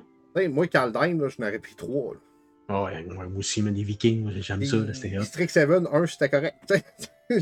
[0.48, 2.14] Moi, Kaldheim, là, je n'aurais pris trois.
[2.14, 2.20] là.
[2.68, 5.20] Ah Ouais, moi aussi, mais des Vikings, j'aime ça, là, c'était hot.
[5.20, 6.56] District 7, 1, c'était correct.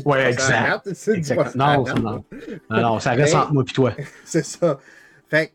[0.05, 0.93] Ouais, exact.
[0.93, 1.17] c'est
[1.55, 2.23] Non, ça, non.
[2.69, 3.93] non, non, ça reste Mais- entre moi et toi.
[4.25, 4.79] C'est ça.
[5.27, 5.51] Fait que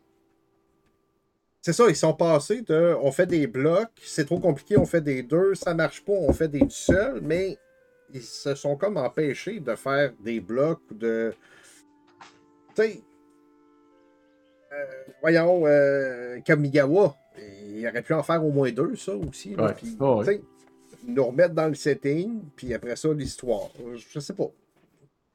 [1.61, 4.99] c'est ça, ils sont passés de on fait des blocs, c'est trop compliqué, on fait
[5.01, 7.57] des deux, ça marche pas, on fait des tout seuls, mais
[8.13, 11.33] ils se sont comme empêchés de faire des blocs ou de.
[12.75, 13.01] Tu sais.
[14.73, 14.85] Euh,
[15.21, 17.15] voyons, euh, Kamigawa,
[17.67, 19.55] il aurait pu en faire au moins deux, ça aussi.
[19.55, 19.73] Ouais.
[19.99, 20.41] Ah ouais.
[21.07, 23.69] nous remettre dans le setting, puis après ça, l'histoire.
[23.95, 24.49] Je sais pas.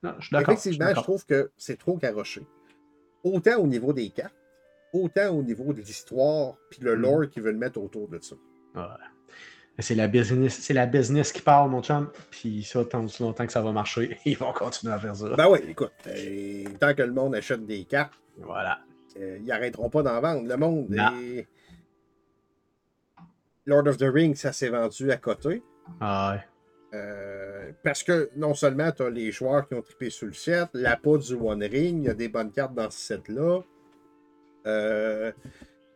[0.03, 0.55] Non, je suis d'accord.
[0.55, 2.47] je suis Effectivement, je, trouve que c'est trop garoché.
[3.25, 4.35] Autant au niveau des cartes,
[4.93, 7.03] autant au niveau de l'histoire, puis le Mhm.
[7.03, 8.37] lore qu'ils veulent mettre autour de ça.
[9.79, 12.11] C'est la business, c'est la business qui parle, mon chum.
[12.31, 15.29] Puis ça, tant aussi longtemps que ça va marcher, ils vont continuer à faire ça.
[15.37, 18.79] Ben oui, écoute, euh, tant que le monde achète des cartes, Voilà.
[19.19, 20.49] euh, ils arrêteront pas d'en vendre.
[20.49, 21.47] Le monde est-
[23.67, 25.63] Lord of the Rings, ça s'est vendu à côté.
[26.01, 26.45] Ah ouais.
[26.99, 30.69] Euh, parce que non seulement tu as les joueurs qui ont trippé sur le set,
[30.73, 33.61] la peau du One Ring, il y a des bonnes cartes dans ce set-là.
[34.67, 35.33] Euh,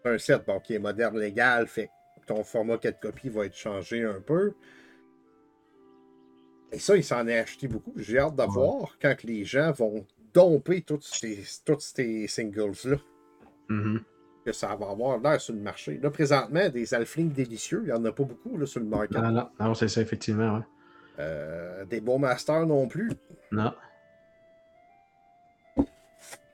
[0.04, 1.86] un set bon, qui est moderne légal, fait
[2.20, 4.52] que ton format 4 copies va être changé un peu.
[6.72, 7.92] Et ça, il s'en est acheté beaucoup.
[7.96, 8.86] J'ai hâte de Ouais.
[9.02, 12.96] quand que les gens vont domper tous ces, tous ces singles-là
[13.68, 14.02] Mhm.
[14.50, 15.98] Que ça va avoir l'air sur le marché.
[16.02, 19.12] Là, présentement, des alflings délicieux, il n'y en a pas beaucoup là, sur le market.
[19.12, 20.56] Non, non, non, c'est ça, effectivement.
[20.58, 20.64] Ouais.
[21.18, 23.10] Euh, des beaux masters non plus.
[23.52, 23.72] Non.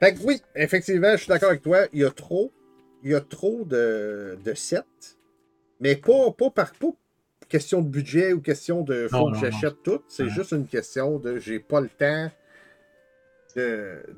[0.00, 1.86] Fait que oui, effectivement, je suis d'accord avec toi.
[1.92, 2.52] Il y a trop,
[3.02, 4.82] il y a trop de, de sets,
[5.80, 6.88] mais pas, pas par pas
[7.48, 10.02] question de budget ou question de faut Non, que j'achète tout.
[10.08, 10.28] C'est Ouais.
[10.30, 12.30] juste une question de j'ai pas le temps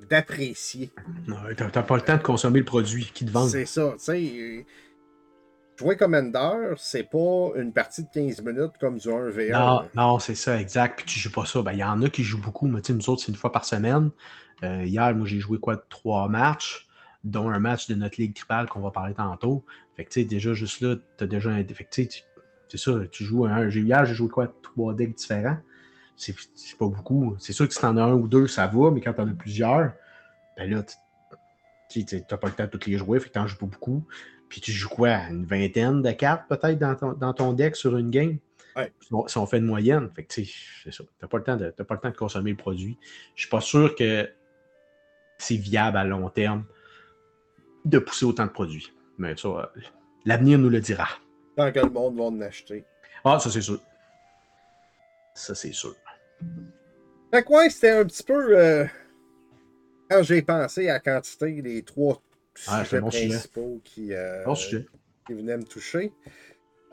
[0.09, 0.91] d'apprécier.
[1.27, 3.47] Non, T'as pas le temps de consommer le produit qui te vend.
[3.47, 4.67] C'est ça, tu sais.
[5.79, 9.53] Jouer Commander, c'est pas une partie de 15 minutes comme du 1v1.
[9.53, 10.97] Non, non, c'est ça, exact.
[10.97, 11.63] Puis tu joues pas ça.
[11.63, 13.65] Ben, il y en a qui jouent beaucoup, mais nous autres, c'est une fois par
[13.65, 14.11] semaine.
[14.65, 15.77] Euh, hier, moi, j'ai joué quoi?
[15.77, 16.89] Trois matchs,
[17.23, 19.65] dont un match de notre Ligue Tripale qu'on va parler tantôt.
[19.97, 21.65] Fait que, tu sais, déjà, juste là, t'as déjà un.
[21.65, 22.09] Fait que, tu
[22.69, 23.69] c'est ça, tu joues un.
[23.69, 24.53] Hier, j'ai joué quoi?
[24.63, 25.59] Trois decks différents.
[26.19, 26.35] C'est
[26.77, 27.37] pas beaucoup.
[27.39, 29.35] C'est sûr que si t'en as un ou deux, ça va, mais quand t'en as
[29.35, 29.93] plusieurs,
[30.57, 33.67] ben là, t'as pas le temps de toutes les jouer, fait que t'en joues pas
[33.67, 34.05] beaucoup.
[34.49, 35.29] Puis tu joues quoi?
[35.31, 38.39] Une vingtaine de cartes peut-être dans ton, dans ton deck sur une game?
[38.77, 38.93] Ouais.
[39.01, 41.05] Si on, fait une moyenne, fait que c'est ça.
[41.19, 42.99] T'as pas, le temps de- pas le temps de consommer le produit.
[43.35, 44.29] Je suis pas sûr que
[45.39, 46.65] c'est viable à long terme
[47.85, 48.93] de pousser autant de produits.
[49.19, 49.67] Mais ça, euh,
[50.25, 51.09] l'avenir nous le dira.
[51.57, 52.85] Tant que le monde va en acheter.
[53.25, 53.81] Ah, ça c'est sûr.
[55.35, 55.95] Ça c'est sûr.
[57.33, 58.59] Fait que ouais, c'était un petit peu.
[58.59, 58.85] euh,
[60.11, 62.21] quand j'ai pensé à la quantité, les trois
[62.67, 63.29] Ah, sujets sujet.
[63.29, 66.13] principaux qui, euh, Bon qui venaient me toucher.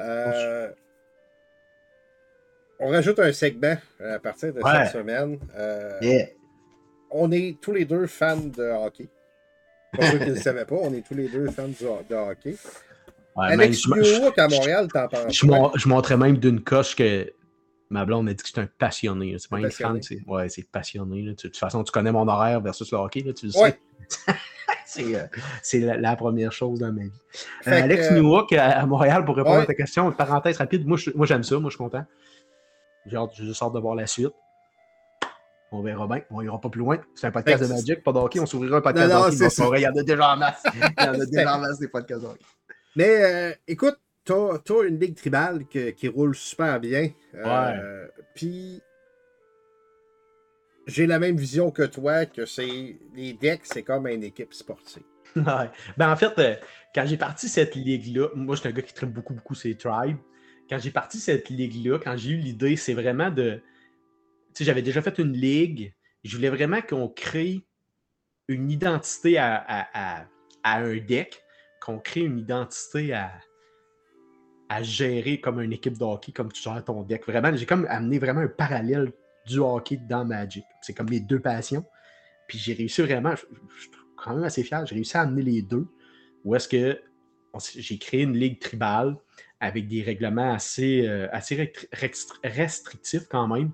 [0.01, 0.69] Euh,
[2.79, 4.71] on rajoute un segment à partir de Ouais.
[4.85, 5.39] cette semaine.
[6.01, 6.27] Yeah.
[7.11, 9.07] On est tous les deux fans de hockey.
[9.93, 12.15] Pour ceux qui ne le savaient pas, on est tous les deux fans ho- de
[12.15, 12.57] hockey.
[13.37, 13.89] Ouais, Alex je-
[14.19, 17.31] Newhook à Montréal, t'en penses Je, mon- je montrais même d'une coche que
[17.89, 19.35] ma blonde m'a dit que j'étais un passionné.
[19.39, 21.21] C'est pas un fan, c'est ouais, c'est passionné.
[21.21, 21.33] là.
[21.35, 23.59] Tu- De toute façon, tu connais mon horaire versus le hockey, là, tu le sais.
[23.61, 23.79] Ouais.
[24.85, 27.11] c'est euh, la, la première chose dans ma vie.
[27.67, 29.63] Euh, Alex euh, Newhook à, Montréal, pour répondre Ouais.
[29.63, 32.05] à ta question, une parenthèse rapide, moi, j'aime ça, moi je suis content.
[33.05, 34.33] J'ai hâte, juste hâte de voir la suite.
[35.71, 36.21] On verra bien.
[36.31, 36.97] On ira pas plus loin.
[37.15, 38.39] C'est un podcast Fait de Magic, pas de hockey.
[38.39, 39.35] On s'ouvrira un podcast Non, non, de hockey.
[39.37, 39.55] c'est mais ça.
[39.63, 40.63] c'est vrai, Il y en a déjà en masse.
[40.73, 42.45] Il y en a déjà en masse des podcasts de hockey.
[42.95, 47.11] Mais écoute, t'as as une ligue tribale que- qui roule super bien.
[47.79, 48.81] Euh, Puis
[50.87, 55.03] j'ai la même vision que toi, que c'est les decks, c'est comme une équipe sportive.
[55.35, 55.69] Ouais.
[55.97, 56.55] Ben, en fait, euh,
[56.93, 59.75] quand j'ai parti cette ligue-là, moi, je suis un gars qui traite beaucoup, beaucoup ces
[59.75, 60.15] tribes.
[60.69, 63.55] Quand j'ai parti cette ligue-là, quand j'ai eu l'idée, c'est vraiment de.
[64.53, 65.93] Tu sais, j'avais déjà fait une ligue.
[66.23, 67.65] Je voulais vraiment qu'on crée
[68.47, 69.87] une identité à, à-
[70.21, 70.25] à-
[70.63, 71.41] à un deck,
[71.81, 73.33] qu'on crée une identité à,
[74.69, 77.25] à gérer comme une équipe de hockey, comme tu gères ton deck.
[77.27, 79.11] Vraiment, j'ai comme amené vraiment un parallèle
[79.45, 80.65] du hockey dans Magic.
[80.81, 81.85] C'est comme mes deux passions.
[82.47, 83.45] Puis j'ai réussi vraiment, je,
[83.79, 85.87] suis quand même assez fier, j'ai réussi à amener les deux.
[86.43, 86.99] Où est-ce que
[87.75, 89.15] j'ai créé une ligue tribale
[89.59, 93.71] avec des règlements assez, euh, assez restri- restri- restrictifs quand même.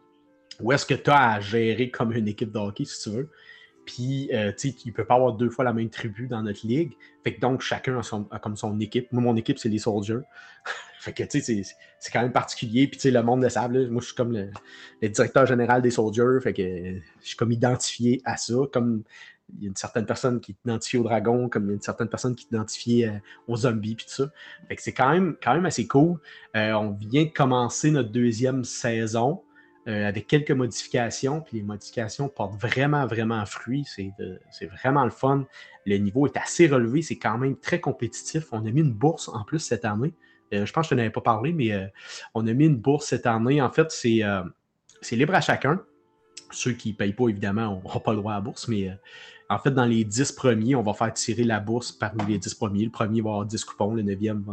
[0.59, 3.29] Où est-ce que tu as à gérer comme une équipe de hockey, si tu veux?
[3.85, 6.65] Puis, euh, tu sais, il peut pas avoir deux fois la même tribu dans notre
[6.65, 6.93] ligue.
[7.23, 9.11] Fait que donc, chacun a, comme son équipe.
[9.11, 10.19] Moi, mon équipe, c'est les Soldiers.
[10.99, 12.87] fait que, tu sais, c'est- quand même particulier.
[12.87, 13.71] Puis, tu sais, le monde le savent.
[13.71, 13.87] là.
[13.89, 16.39] Moi, je suis comme le, directeur général des Soldiers.
[16.41, 18.55] Fait que je suis comme identifié à ça.
[18.71, 19.03] Comme
[19.57, 21.75] il y a une certaine personne qui est identifiée au dragon, comme il y a
[21.75, 23.17] une certaine personne qui est identifiée euh,
[23.47, 24.31] aux zombies, puis tout ça.
[24.67, 26.19] Fait que c'est quand même, quand même assez cool.
[26.55, 29.43] Euh, on vient de commencer notre deuxième saison.
[29.87, 31.41] Euh, avec quelques modifications.
[31.41, 33.85] Puis les modifications portent vraiment, vraiment fruit.
[33.85, 35.45] C'est vraiment le fun.
[35.85, 37.01] Le niveau est assez relevé.
[37.01, 38.45] C'est quand même très compétitif.
[38.51, 40.13] On a mis une bourse en plus cette année.
[40.53, 41.87] Euh, je pense que je n'avais pas parlé, mais euh,
[42.33, 43.61] on a mis une bourse cette année.
[43.61, 45.81] En fait, c'est libre à chacun.
[46.51, 48.91] Ceux qui ne payent pas, évidemment, n'auront pas le droit à la bourse, mais
[49.51, 52.53] en fait, dans les 10 premiers, on va faire tirer la bourse parmi les 10
[52.53, 52.85] premiers.
[52.85, 54.43] Le premier va avoir 10 coupons, le 9e,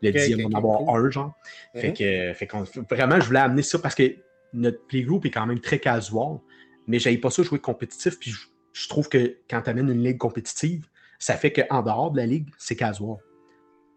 [0.00, 1.34] le 10e va en avoir un, genre.
[1.74, 2.36] Fait mm-hmm.
[2.36, 4.14] que, vraiment, je voulais amener ça parce que
[4.52, 6.38] notre playgroup est quand même très casual,
[6.86, 8.18] mais j'avais pas ça jouer compétitif.
[8.18, 8.32] Puis
[8.72, 10.86] je, trouve que quand tu amènes une ligue compétitive,
[11.18, 13.16] ça fait qu'en dehors de la ligue, c'est casual.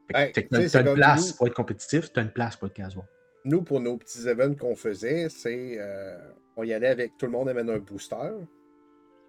[0.10, 3.06] tu as, une place pour être compétitif, tu as une place pour être casual.
[3.46, 6.18] Nous, pour nos petits événements qu'on faisait, c'est euh,
[6.56, 8.32] on y allait avec tout le monde amène un booster.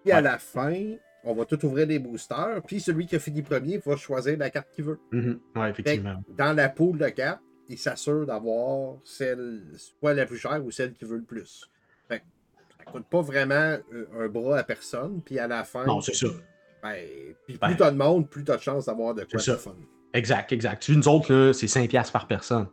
[0.03, 2.61] Puis à la fin, on va tout ouvrir les boosters.
[2.65, 4.99] Puis celui qui a fini premier va choisir la carte qu'il veut.
[5.11, 5.39] Mm-hmm.
[5.55, 6.23] Oui, effectivement.
[6.29, 10.93] dans la pool de cartes, il s'assure d'avoir celle, soit la plus chère ou celle
[10.93, 11.69] qui veut le plus.
[12.07, 12.23] Fait
[12.77, 15.85] ça coûte pas vraiment euh, un bras à personne, puis à la fin.
[15.85, 16.27] Non, c'est ça.
[16.81, 16.97] Ben,
[17.47, 19.55] puis plus tu as de monde, plus tu as de chance d'avoir de quoi de
[19.57, 19.75] fun.
[20.13, 20.89] Exact, exact.
[20.89, 22.67] Nous autres, c'est 5$ par personne.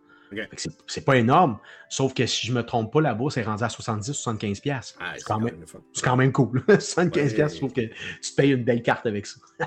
[0.86, 3.68] C'est pas énorme, sauf que si je me trompe pas, la bourse est rendue à
[3.68, 4.94] 70-75$.
[5.00, 5.40] Ah, c'est quand,
[6.02, 6.60] quand, même cool.
[6.68, 9.40] 75$, je trouve que tu te payes une belle carte avec ça.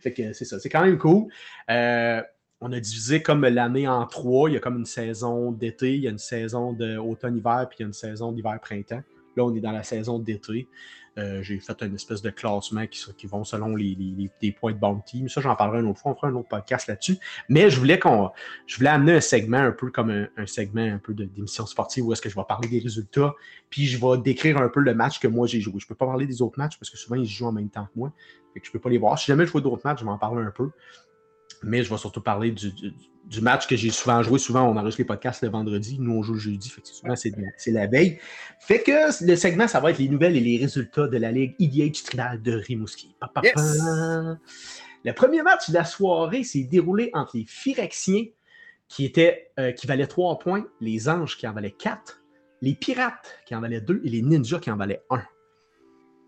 [0.00, 1.30] fait que c'est ça, c'est quand même cool.
[1.70, 2.22] Euh,
[2.60, 4.48] on a divisé comme l'année en trois.
[4.48, 7.82] Il y a comme une saison d'été, il y a une saison d'automne-hiver, puis il
[7.82, 9.02] y a une saison d'hiver-printemps.
[9.36, 10.68] Là, on est dans la saison d'été.
[11.18, 15.22] Euh, j'ai fait une espèce de classement qui, vont selon les, points de bounty.
[15.22, 16.12] Mais ça, j'en parlerai une autre fois.
[16.12, 17.16] On fera un autre podcast là-dessus.
[17.48, 18.30] Mais je voulais qu'on.
[18.66, 22.12] Je voulais amener un segment un peu comme un, segment un peu d'émission sportive où
[22.12, 23.34] est-ce que je vais parler des résultats.
[23.70, 25.74] Puis je vais décrire un peu le match que moi j'ai joué.
[25.78, 27.70] Je ne peux pas parler des autres matchs parce que souvent ils jouent en même
[27.70, 28.12] temps que moi.
[28.52, 29.18] Fait que je ne peux pas les voir.
[29.18, 30.70] Si jamais je vois d'autres matchs, je vais en parler un peu
[31.62, 34.38] mais je vais surtout parler du, match que j'ai souvent joué.
[34.38, 35.98] Souvent, on enregistre les podcasts le vendredi.
[35.98, 36.68] Nous, on joue le jeudi.
[36.68, 38.18] Fait que souvent, c'est la veille.
[38.60, 41.54] Fait que le segment, ça va être les nouvelles et les résultats de la Ligue
[41.58, 43.14] IDH Trinal de Rimouski.
[45.04, 48.24] Le premier match de la soirée s'est déroulé entre les Phyrexiens,
[48.88, 52.22] qui, étaient, euh, qui valaient 3 points, les Anges, qui en valaient 4,
[52.62, 55.22] les Pirates, qui en valaient 2, et les Ninjas, qui en valaient 1.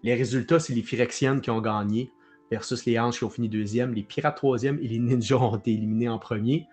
[0.02, 2.12] Les résultats, c'est les Phyrexiennes qui ont gagné
[2.50, 5.72] versus les Anges qui ont fini deuxième, les Pirates troisième et les Ninjas ont été
[5.72, 6.66] éliminés en premier.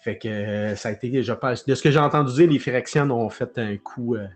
[0.00, 2.58] Fait que euh, ça a été, je pense, de ce que j'ai entendu dire, les
[2.58, 4.26] Phyrexians ont fait un coup, euh,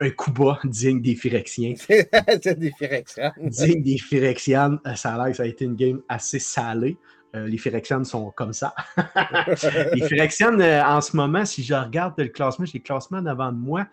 [0.00, 1.74] un coup bas digne des Phyrexiens.
[1.78, 3.32] C'est des Phyrexians.
[3.40, 4.78] digne des Phyrexians.
[4.86, 6.96] Euh, ça a l'air que ça a été une game assez salée.
[7.34, 8.74] les Phyrexians sont comme ça.
[9.94, 13.58] les Phyrexians, en ce moment, si je regarde le classement, j'ai le classement devant de
[13.58, 13.86] moi.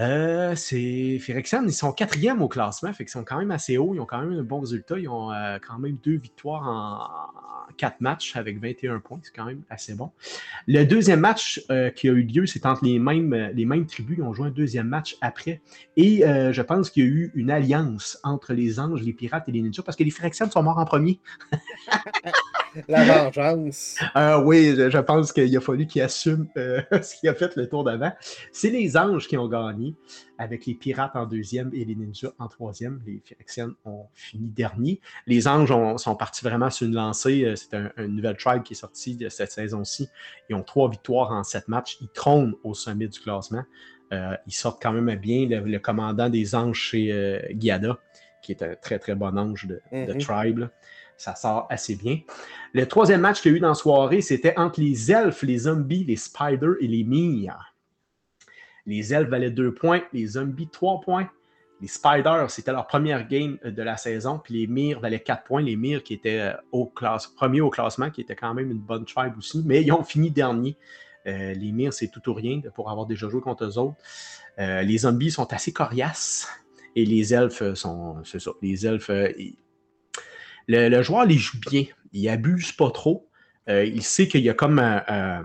[0.00, 3.94] Euh, c'est Phyrexian, ils sont quatrième au classement, fait qu'ils sont quand même assez hauts.
[3.94, 4.98] Ils ont quand même un bon résultat.
[4.98, 9.20] Ils ont euh, quand même deux victoires en, quatre matchs avec 21 points.
[9.22, 10.10] C'est quand même assez bon.
[10.66, 14.18] Le deuxième match euh, qui a eu lieu, c'est entre les mêmes, les mêmes tribus.
[14.18, 15.60] Ils ont joué un deuxième match après.
[15.96, 19.52] Et je pense qu'il y a eu une alliance entre les anges, les pirates et
[19.52, 21.20] les ninjas parce que les Phyrexians sont morts en premier.
[22.88, 23.96] La vengeance.
[24.16, 27.68] Euh, oui, je, pense qu'il a fallu qu'il assume euh, ce qu'il a fait le
[27.68, 28.12] tour d'avant.
[28.52, 29.94] C'est les anges qui ont gagné,
[30.36, 33.00] avec les pirates en deuxième et les ninjas en troisième.
[33.06, 35.00] Les Phyrexians ont fini dernier.
[35.26, 37.54] Les anges sont partis vraiment sur une lancée.
[37.74, 40.08] Euh, c'est un, une nouvelle tribe qui est sortie de cette saison-ci.
[40.48, 41.98] Ils ont trois victoires en sept matchs.
[42.00, 43.64] Ils trônent au sommet du classement.
[44.10, 45.46] ils sortent quand même bien.
[45.48, 47.98] Le, commandant des anges chez Giada,
[48.42, 50.18] qui est un très très bon ange de, mm-hmm.
[50.20, 50.68] tribe
[51.18, 52.20] ça sort assez bien.
[52.72, 55.58] Le troisième match qu'il y a eu dans la soirée, c'était entre les elfes, les
[55.58, 57.74] zombies, les spiders et les mires.
[58.86, 61.28] Les elfes valaient deux points, les zombies trois points.
[61.80, 65.62] Les spiders, c'était leur première game de la saison, puis les mires valaient quatre points.
[65.62, 68.78] Les mires qui étaient euh, au classe, premiers au classement, qui était quand même une
[68.78, 70.76] bonne tribe aussi, mais ils ont fini dernier.
[71.28, 73.96] Euh, les mires, c'est tout ou rien pour avoir déjà joué contre eux autres.
[74.58, 76.48] Euh, les zombies sont assez coriaces
[76.96, 79.10] et les elfes sont, c'est ça, les elfes,
[80.66, 81.84] le, joueur les joue bien.
[82.12, 83.28] Il abuse pas trop.
[83.68, 85.44] Euh, il sait qu'il y a comme un,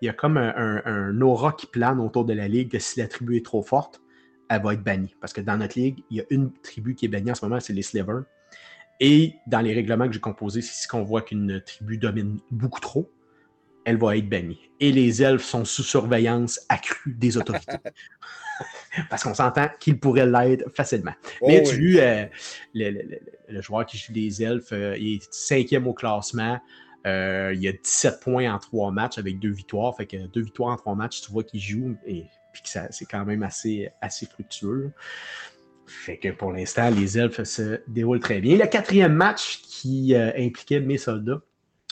[0.00, 3.36] il y a comme un, aura qui plane autour de la ligue si la tribu
[3.36, 4.00] est trop forte,
[4.48, 5.14] elle va être bannie.
[5.20, 7.44] Parce que dans notre ligue, il y a une tribu qui est bannie en ce
[7.44, 8.24] moment, c'est les Slivers.
[9.00, 13.10] Et dans les règlements que j'ai composés, si on voit qu'une tribu domine beaucoup trop,
[13.84, 14.70] elle va être bannie.
[14.80, 17.76] Et les elfes sont sous surveillance accrue des autorités.
[19.10, 21.12] Parce qu'on s'entend qu'ils pourraient l'être facilement.
[21.40, 22.24] Oh Mais tu vu, euh,
[22.74, 26.58] le, joueur qui joue les elfes, euh, il est cinquième au classement.
[27.06, 29.96] Euh, il a 17 points en trois matchs avec deux victoires.
[29.96, 32.24] Fait que deux victoires en trois matchs, tu vois qu'il joue et
[32.62, 34.92] puis que c'est quand même assez, assez fructueux.
[35.86, 38.56] Fait que pour l'instant, les elfes se déroulent très bien.
[38.56, 41.40] Le quatrième match qui impliquait mes soldats,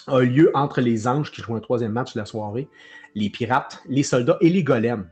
[0.06, 2.68] a lieu entre les anges qui jouent un troisième match de la soirée,
[3.14, 5.08] les pirates, les soldats et les golems.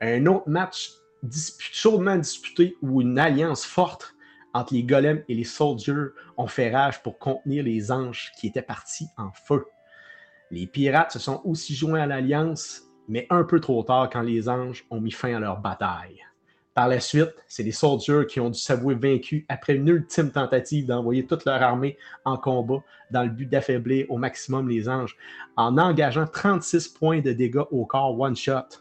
[0.00, 0.90] Un autre match
[1.58, 4.14] chaudement disputé où une alliance forte
[4.52, 8.62] entre les golems et les soldiers ont fait rage pour contenir les anges qui étaient
[8.62, 9.66] partis en feu.
[10.50, 14.48] Les pirates se sont aussi joints à l'alliance, mais un peu trop tard quand les
[14.48, 16.24] anges ont mis fin à leur bataille.
[16.74, 20.86] Par la suite, c'est les soldiers qui ont dû s'avouer vaincus après une ultime tentative
[20.86, 22.82] d'envoyer toute leur armée en combat
[23.12, 25.16] dans le but d'affaiblir au maximum les anges
[25.56, 28.80] en engageant 36 points de dégâts au corps one-shot.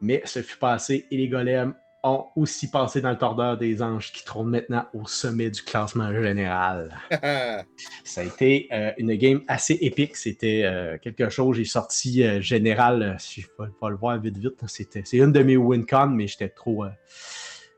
[0.00, 1.74] Mais ce fut passé et les golems
[2.04, 6.12] ont aussi passé dans le tordeur des anges qui trônent maintenant au sommet du classement
[6.12, 6.94] général.
[8.04, 10.14] ça a été euh, une game assez épique.
[10.16, 11.56] C'était euh, quelque chose.
[11.56, 14.52] J'ai sorti euh, général, si je peux pas le voir vite vite.
[14.66, 16.84] C'était, c'est une de mes win-con, mais j'étais trop,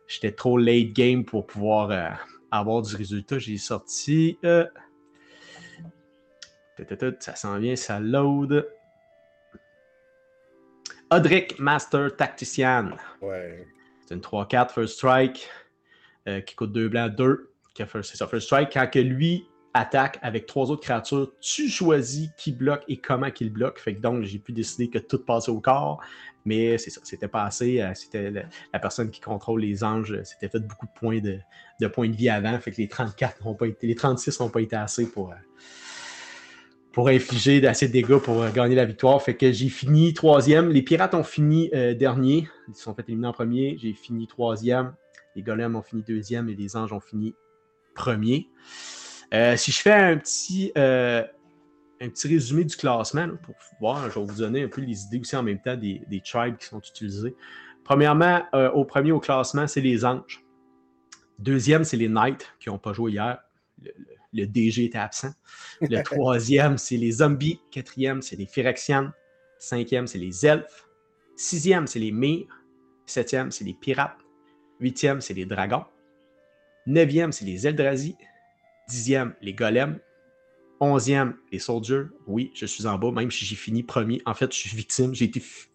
[0.08, 2.18] j'étais trop late game pour pouvoir
[2.50, 3.38] avoir du résultat.
[3.38, 4.38] J'ai sorti.
[4.42, 4.72] ça
[7.36, 8.68] s'en vient, ça load.
[11.12, 12.90] Odric Master Tactician.
[13.22, 13.64] Ouais.
[14.06, 15.48] C'est une 3-4 First Strike
[16.28, 17.50] euh, qui coûte 2 blancs, 2.
[17.76, 18.70] C'est ça, First Strike.
[18.72, 23.52] Quand que lui attaque avec trois autres créatures, tu choisis qui bloque et comment qu'il
[23.52, 23.78] bloque.
[23.78, 26.00] Fait que donc, j'ai pu décider que tout passait au corps.
[26.44, 27.82] Mais c'était passé.
[27.82, 30.16] Euh, c'était la, personne qui contrôle les anges.
[30.22, 32.58] C'était fait beaucoup de points de, points de vie avant.
[32.60, 35.36] Fait que les 34 n'ont pas été, les 36 n'ont pas été assez pour, euh,
[36.96, 39.20] pour infliger assez de dégâts pour euh, gagner la victoire.
[39.20, 40.70] Fait que j'ai fini troisième.
[40.70, 42.48] Les Pirates ont fini euh, dernier.
[42.68, 43.76] Ils sont fait éliminer en premier.
[43.78, 44.94] J'ai fini troisième.
[45.34, 47.34] Les Golems ont fini deuxième et les Anges ont fini
[47.94, 48.48] premier.
[49.34, 51.28] Euh, si je fais un petit, un
[52.08, 55.36] petit résumé du classement, pour voir, je vais vous donner un peu les idées aussi
[55.36, 57.36] en même temps des, tribes qui sont utilisés.
[57.84, 58.42] Premièrement,
[58.72, 60.42] au premier au classement, c'est les Anges.
[61.38, 63.38] Deuxième, c'est les Knights qui n'ont pas joué hier
[64.32, 65.32] DG était absent.
[65.80, 67.60] Le troisième, c'est les zombies.
[67.70, 69.10] Quatrième, c'est les Phyrexians.
[69.58, 70.86] Cinquième, c'est les elfes.
[71.36, 72.48] Sixième, c'est les Myres.
[73.06, 74.18] Septième, c'est les pirates.
[74.80, 75.84] Huitième, c'est les dragons.
[76.86, 78.16] Neuvième, c'est les Eldrazi.
[78.88, 79.98] Dixième, les golems.
[80.80, 82.04] Onzième, les soldiers.
[82.26, 84.20] Oui, je suis en bas, même si j'ai fini premier.
[84.26, 85.14] En fait, je suis victime.
[85.14, 85.30] J'ai,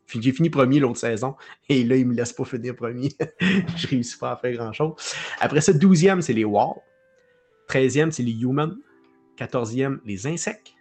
[0.05, 1.35] fini premier l'autre saison.
[1.69, 3.09] Et là, il ne me laisse pas finir premier.
[3.39, 4.93] je réussis pas à faire grand-chose.
[5.39, 6.79] Après ça, douzième, c'est les walls.
[7.71, 8.75] 13e, c'est les humans.
[9.37, 10.73] 14e, les insectes.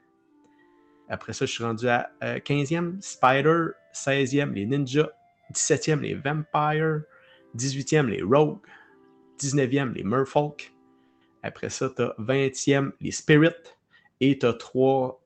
[1.09, 3.67] Après ça, je suis rendu à 15e, euh, Spider.
[3.95, 5.11] 16e, les ninjas.
[5.53, 7.03] 17e, les vampires.
[7.57, 8.59] 18e, les rogues.
[9.39, 10.73] 19e, les merfolk.
[11.43, 13.51] Après ça, tu as 20e, les spirits.
[14.21, 15.23] Et tu as trois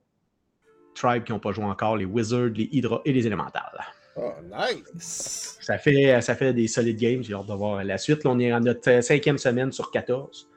[0.93, 3.83] tribes qui n'ont pas joué encore, les wizards, les hydra et les élémentales.
[4.15, 5.57] Oh, nice!
[5.59, 7.21] Ça fait, ça fait des solides games.
[7.21, 8.23] J'ai hâte de voir la suite.
[8.23, 10.49] Là, on est en notre cinquième semaine sur 14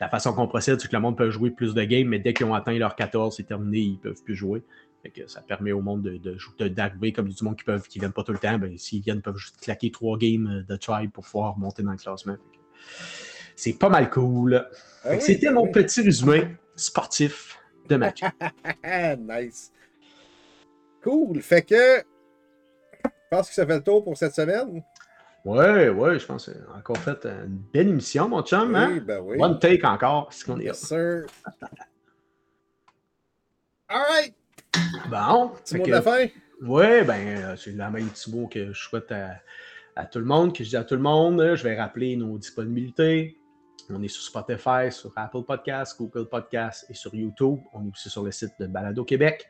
[0.00, 2.34] la façon qu'on procède, c'est que le monde peut jouer plus de games, mais dès
[2.34, 4.62] qu'ils ont atteint leur 14, c'est terminé, ils ne peuvent plus jouer.
[5.14, 8.12] que ça permet au monde de, de, d'arriver comme du monde qui peuvent qui viennent
[8.12, 8.58] pas tout le temps.
[8.58, 11.92] Ben, s'ils viennent, ils peuvent juste claquer trois games de tribe pour pouvoir monter dans
[11.92, 12.36] le classement.
[13.54, 14.66] c'est pas mal cool.
[15.04, 18.20] Ah c'était mon petit résumé sportif de match.
[19.18, 19.72] nice.
[21.02, 21.42] Cool.
[21.42, 22.02] Fait que
[23.04, 24.82] je pense que ça fait le tour pour cette semaine.
[25.44, 28.74] Ouais, ouais, je pense qu'on a encore fait une belle émission, mon chum.
[28.74, 28.98] Hein?
[29.04, 29.36] Ben oui.
[29.38, 30.64] One take encore, ce qu'on est.
[30.64, 31.26] Yes, sir.
[33.88, 34.34] All right.
[35.10, 35.52] Bon.
[35.64, 36.26] C'est mot de la fin?
[36.62, 40.56] Ouais, ben, euh, c'est la même petit mot que je souhaite à, tout le monde,
[40.56, 41.54] que je dis à tout le monde.
[41.54, 43.36] Je vais rappeler nos disponibilités.
[43.90, 47.58] On est sur Spotify, sur Apple Podcasts, Google Podcasts et sur YouTube.
[47.74, 49.46] On est aussi sur le site de Balado Québec.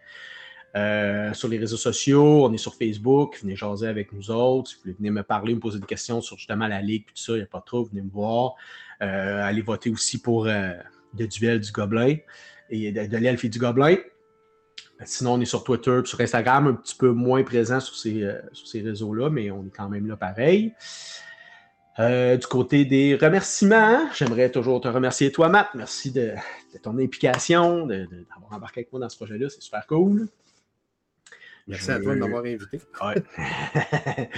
[0.77, 4.71] Euh, sur les réseaux sociaux, on est sur Facebook, venez jaser avec nous autres.
[4.71, 7.17] Si vous voulez venir me parler, me poser des questions sur justement la ligue, tout
[7.17, 8.55] ça, il n'y a pas trop, venez me voir.
[9.01, 10.73] Euh, allez voter aussi pour euh,
[11.17, 12.17] le duel du gobelin
[12.71, 13.97] et de, l'elfe et du gobelin.
[15.05, 18.67] Sinon, on est sur Twitter, sur Instagram, un petit peu moins présent sur ces, sur
[18.67, 20.73] ces réseaux-là, mais on est quand même là pareil.
[21.99, 25.69] du côté des remerciements, j'aimerais toujours te remercier toi, Matt.
[25.75, 26.33] Merci de,
[26.83, 29.49] ton implication, d'avoir embarqué avec moi dans ce projet-là.
[29.51, 30.29] C'est super cool.
[31.67, 32.79] Merci à toi de m'avoir invité.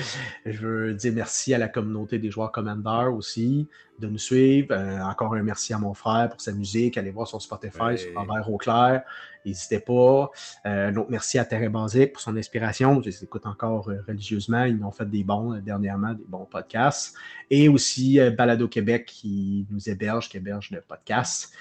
[0.46, 3.68] je veux dire merci à la communauté des joueurs Commander aussi
[3.98, 4.68] de nous suivre.
[4.70, 6.96] Euh, encore un merci à mon frère pour sa musique.
[6.96, 9.02] Allez voir son Spotify sur Robert Auclair.
[9.44, 10.30] N'hésitez pas.
[10.66, 13.02] Euh, un autre merci à Terre Basique pour son inspiration.
[13.02, 14.64] Je les écoute encore euh, religieusement.
[14.64, 17.16] Ils m'ont fait des bons dernièrement, des bons podcasts.
[17.50, 21.52] Et aussi Balado Québec qui nous héberge, qui héberge le podcast.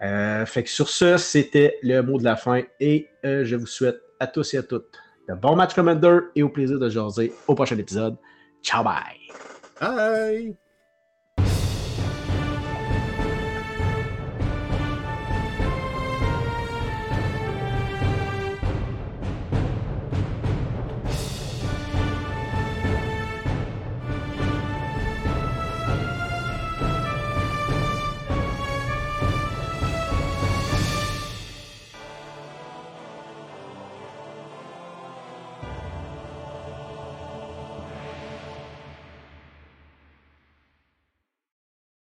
[0.00, 4.26] fait que sur ce, c'était le mot de la fin et je vous souhaite à
[4.26, 4.98] tous et à toutes
[5.28, 8.16] de bon match Commander et au plaisir de jaser au prochain épisode.
[8.62, 9.28] Ciao, bye!
[9.80, 10.56] Bye!